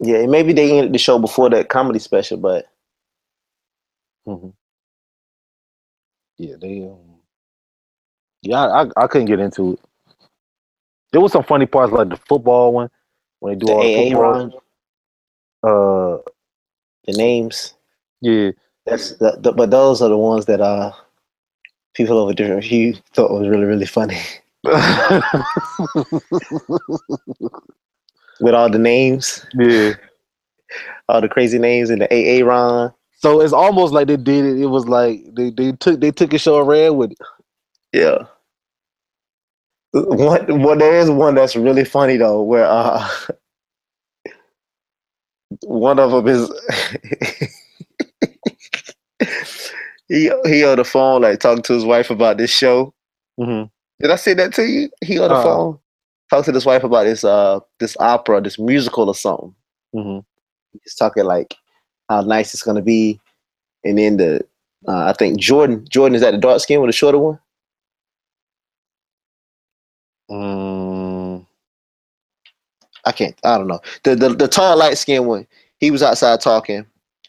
[0.00, 2.66] Yeah, maybe they ended the show before that comedy special, but
[4.26, 4.52] Mhm.
[6.38, 6.82] Yeah, they.
[6.82, 6.98] Um,
[8.42, 9.80] yeah, I, I couldn't get into it.
[11.12, 12.90] There was some funny parts like the football one
[13.40, 14.22] when they do the all the football.
[14.22, 14.52] run,
[15.62, 16.18] Uh,
[17.06, 17.74] the names.
[18.20, 18.50] yeah,
[18.84, 20.92] That's the, the, but those are the ones that uh
[21.94, 24.20] people over different hue thought was really really funny
[28.40, 29.94] with all the names, yeah.
[31.08, 32.92] all the crazy names in the AA Ron.
[33.18, 34.60] So it's almost like they did it.
[34.60, 37.18] It was like they, they took they took a show and ran with it.
[37.92, 38.18] Yeah.
[39.92, 43.08] One, well, there is one that's really funny though, where uh,
[45.62, 46.50] one of them is
[50.08, 52.92] he he on the phone like talking to his wife about this show.
[53.40, 53.68] Mm-hmm.
[54.02, 54.90] Did I say that to you?
[55.04, 55.42] He on the Uh-uh.
[55.42, 55.78] phone
[56.30, 59.54] talking to his wife about this uh this opera, this musical or something.
[59.94, 60.18] Mm-hmm.
[60.82, 61.54] He's talking like
[62.08, 63.20] how nice it's gonna be,
[63.84, 64.44] and then the
[64.88, 67.38] uh, I think Jordan Jordan is that the dark skin with the shorter one.
[70.30, 71.46] Mm,
[73.04, 73.36] I can't.
[73.44, 73.80] I don't know.
[74.04, 75.46] The the, the tall light skinned one.
[75.78, 76.86] He was outside talking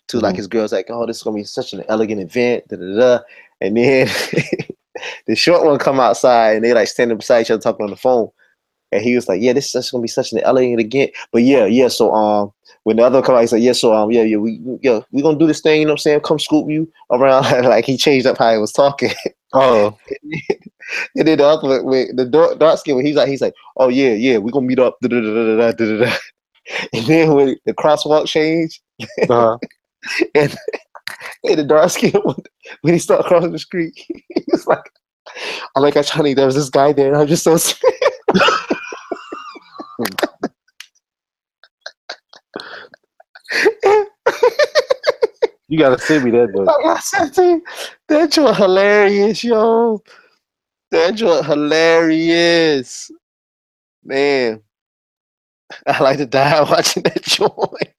[0.08, 0.38] to like Mhm.
[0.38, 3.20] his girls, like, "Oh, this is gonna be such an elegant event." Da, da, da.
[3.62, 4.08] And then
[5.28, 7.98] the short one come outside, and they like standing beside each other talking on the
[7.98, 8.30] phone.
[8.92, 11.66] And he was like, "Yeah, this is gonna be such an elegant event." But yeah,
[11.66, 11.90] yeah.
[11.90, 12.52] So um,
[12.84, 15.22] when the other come out, he's like, "Yeah, so um, yeah, yeah, we yeah, we
[15.22, 16.22] gonna do this thing." You know what I'm saying?
[16.22, 17.44] Come scoop you around.
[17.66, 19.12] like he changed up how he was talking.
[19.54, 19.98] oh,
[21.16, 23.90] and then the other with the dark, dark skin, one, he's like, he's like, "Oh
[23.90, 24.98] yeah, yeah, we gonna meet up."
[26.92, 28.82] And then when the crosswalk change,
[29.30, 29.58] uh,
[30.36, 30.54] and,
[31.46, 32.12] and the dark skin
[32.82, 34.84] when he started crossing the street, he was like,
[35.76, 37.94] "I'm like, Johnny, there was this guy there, and I'm just so." scared."
[45.68, 47.00] you gotta send me that, Like I
[47.30, 47.64] to you,
[48.10, 50.02] that joint hilarious, yo.
[50.92, 53.12] That joint hilarious,
[54.04, 54.62] man.
[55.88, 57.94] I like to die watching that joint.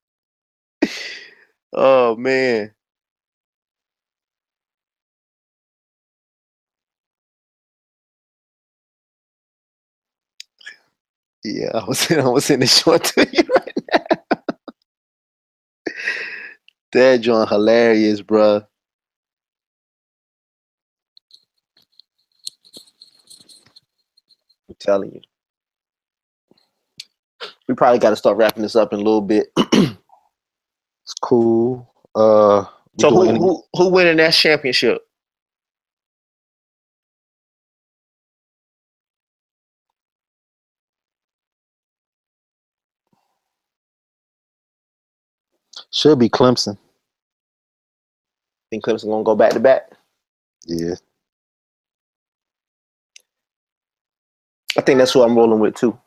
[1.73, 2.73] oh man.
[11.55, 14.05] Yeah, I was in, I was in the short to you right now.
[16.93, 18.67] that joint hilarious, bruh.
[24.69, 25.21] I'm telling you.
[27.69, 29.53] We probably got to start wrapping this up in a little bit.
[29.57, 29.99] it's
[31.23, 31.93] cool.
[32.15, 32.65] Uh,
[33.01, 35.08] So who who who winning that championship?
[45.99, 46.79] Should be Clemson.
[48.71, 49.91] Think Clemson gonna go back to back?
[50.67, 50.97] Yeah,
[54.79, 55.99] I think that's who I'm rolling with too.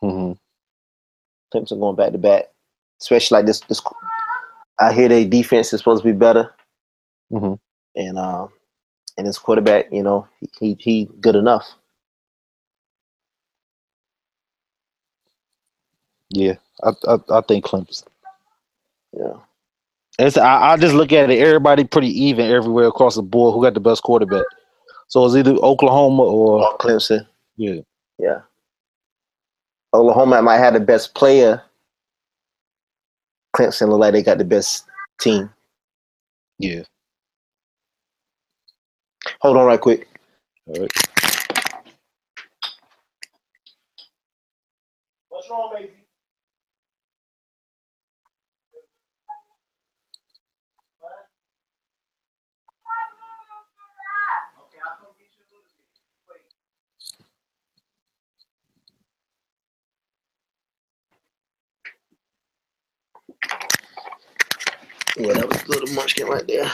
[0.00, 0.32] hmm
[1.54, 2.46] Clemson going back to back,
[3.00, 3.60] especially like this.
[3.60, 3.82] This
[4.80, 6.54] I hear their defense is supposed to be better.
[7.30, 7.54] hmm
[7.96, 8.50] and um,
[9.18, 11.66] and his quarterback, you know, he he, he good enough.
[16.30, 18.04] Yeah, I, I I think Clemson.
[19.12, 19.34] Yeah,
[20.18, 21.38] It's I, I just look at it.
[21.40, 23.54] Everybody pretty even everywhere across the board.
[23.54, 24.46] Who got the best quarterback?
[25.08, 27.26] So it's either Oklahoma or or Clemson.
[27.56, 27.80] yeah.
[28.18, 28.40] Yeah,
[29.94, 31.62] Oklahoma might have the best player.
[33.56, 34.86] Clemson look like they got the best
[35.20, 35.50] team.
[36.58, 36.82] Yeah.
[39.40, 40.08] Hold on, right quick.
[40.66, 40.90] All right.
[45.28, 45.92] What's wrong, baby?
[65.18, 66.70] Yeah, that was a little munchkin right there.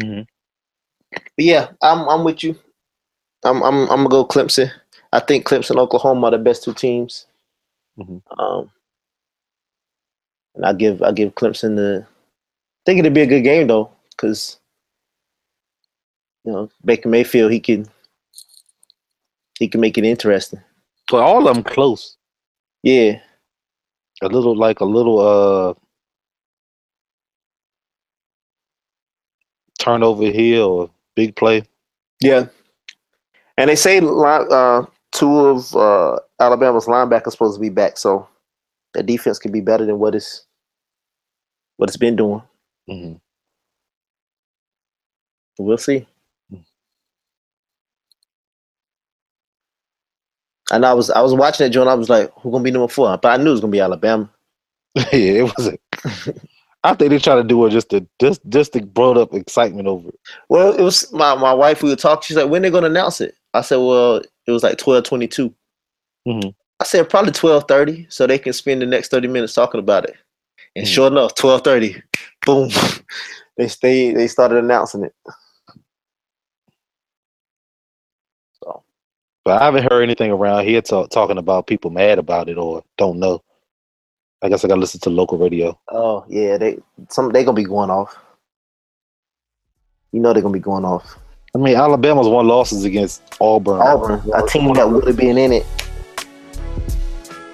[0.00, 0.22] hmm
[1.12, 2.56] But yeah, I'm I'm with you.
[3.44, 4.70] I'm I'm I'm gonna go Clemson.
[5.12, 7.26] I think Clemson, Oklahoma are the best two teams.
[7.98, 8.22] Mhm.
[8.38, 8.70] Um,
[10.56, 12.06] and I give I give Clemson the.
[12.08, 14.58] I think it'd be a good game though, because
[16.44, 17.86] you know Baker Mayfield he can
[19.58, 20.60] he can make it interesting.
[21.10, 22.16] But all of them close.
[22.82, 23.20] Yeah,
[24.22, 25.74] A little like a little uh
[29.78, 31.64] turnover here or big play.
[32.20, 32.46] yeah.
[33.56, 38.28] And they say uh, two of uh, Alabama's linebackers supposed to be back, so
[38.94, 40.46] the defense could be better than what it's
[41.78, 42.42] what it's been doing.
[42.88, 43.14] hmm
[45.58, 46.06] We'll see.
[50.72, 51.88] And I was I was watching that joint.
[51.88, 53.16] I was like, "Who gonna be number four?
[53.18, 54.30] But I knew it was gonna be Alabama.
[54.96, 55.68] yeah, it was.
[55.68, 55.78] A,
[56.88, 59.86] I think they try to do it just to just just to build up excitement
[59.88, 60.18] over it.
[60.48, 61.82] Well, it was my, my wife.
[61.82, 62.22] We were talking.
[62.24, 65.28] She's like, "When they gonna announce it?" I said, "Well, it was like twelve twenty
[65.28, 65.54] two.
[66.26, 66.54] Mhm.
[66.80, 70.04] I said probably twelve thirty, so they can spend the next thirty minutes talking about
[70.06, 70.16] it.
[70.76, 70.90] And Mhm.
[70.90, 72.02] sure enough, twelve thirty,
[72.46, 72.70] boom,
[73.58, 74.14] they stay.
[74.14, 75.14] They started announcing it.
[78.62, 78.82] So
[79.44, 82.82] But I haven't heard anything around here talk, talking about people mad about it or
[82.96, 83.42] don't know.
[84.40, 85.78] I guess I gotta listen to local radio.
[85.88, 86.78] Oh yeah, they
[87.08, 88.16] some they gonna be going off.
[90.12, 91.18] You know they're gonna be going off.
[91.54, 95.52] I mean, Alabama's won losses against Auburn, Auburn, a team that would have been in
[95.52, 95.66] it.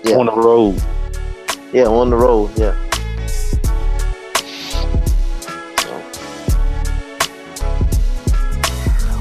[0.05, 0.17] Yeah.
[0.17, 0.83] on the road.
[1.73, 2.51] Yeah, on the road.
[2.59, 2.79] Yeah.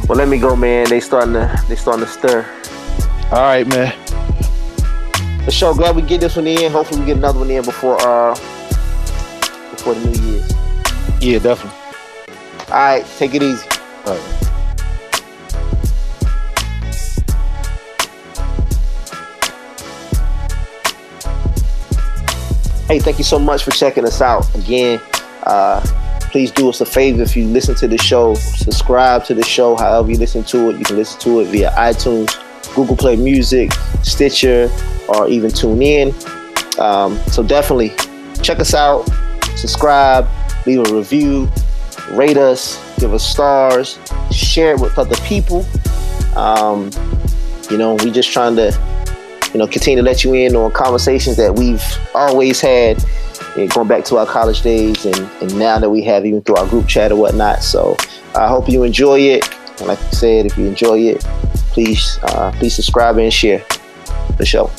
[0.10, 0.90] Well, let me go, man.
[0.90, 2.46] They starting to they starting to stir.
[3.32, 4.03] All right, man.
[5.46, 6.72] For sure, glad we get this one in.
[6.72, 8.34] Hopefully, we get another one in before uh
[9.72, 10.54] before the New Year's.
[11.22, 11.80] Yeah, definitely.
[12.70, 13.68] All right, take it easy.
[14.06, 14.44] All right.
[22.88, 24.54] Hey, thank you so much for checking us out.
[24.56, 25.02] Again,
[25.44, 25.82] uh,
[26.32, 29.76] please do us a favor if you listen to the show, subscribe to the show.
[29.76, 32.34] However you listen to it, you can listen to it via iTunes,
[32.76, 33.72] Google Play Music,
[34.04, 34.70] Stitcher,
[35.08, 36.14] or even TuneIn.
[36.80, 37.92] Um, so definitely
[38.42, 39.10] check us out,
[39.56, 40.28] subscribe,
[40.66, 41.50] leave a review,
[42.12, 44.00] rate us, give us stars,
[44.32, 45.66] share it with other people.
[46.36, 46.90] Um,
[47.70, 48.72] you know, we just trying to
[49.54, 51.84] you know, continue to let you in on conversations that we've
[52.16, 53.04] always had,
[53.70, 56.68] going back to our college days, and, and now that we have even through our
[56.68, 57.62] group chat or whatnot.
[57.62, 57.96] So
[58.36, 59.48] I hope you enjoy it.
[59.80, 61.22] And like I said, if you enjoy it,
[61.72, 63.64] please uh, please subscribe and share
[64.38, 64.72] the show.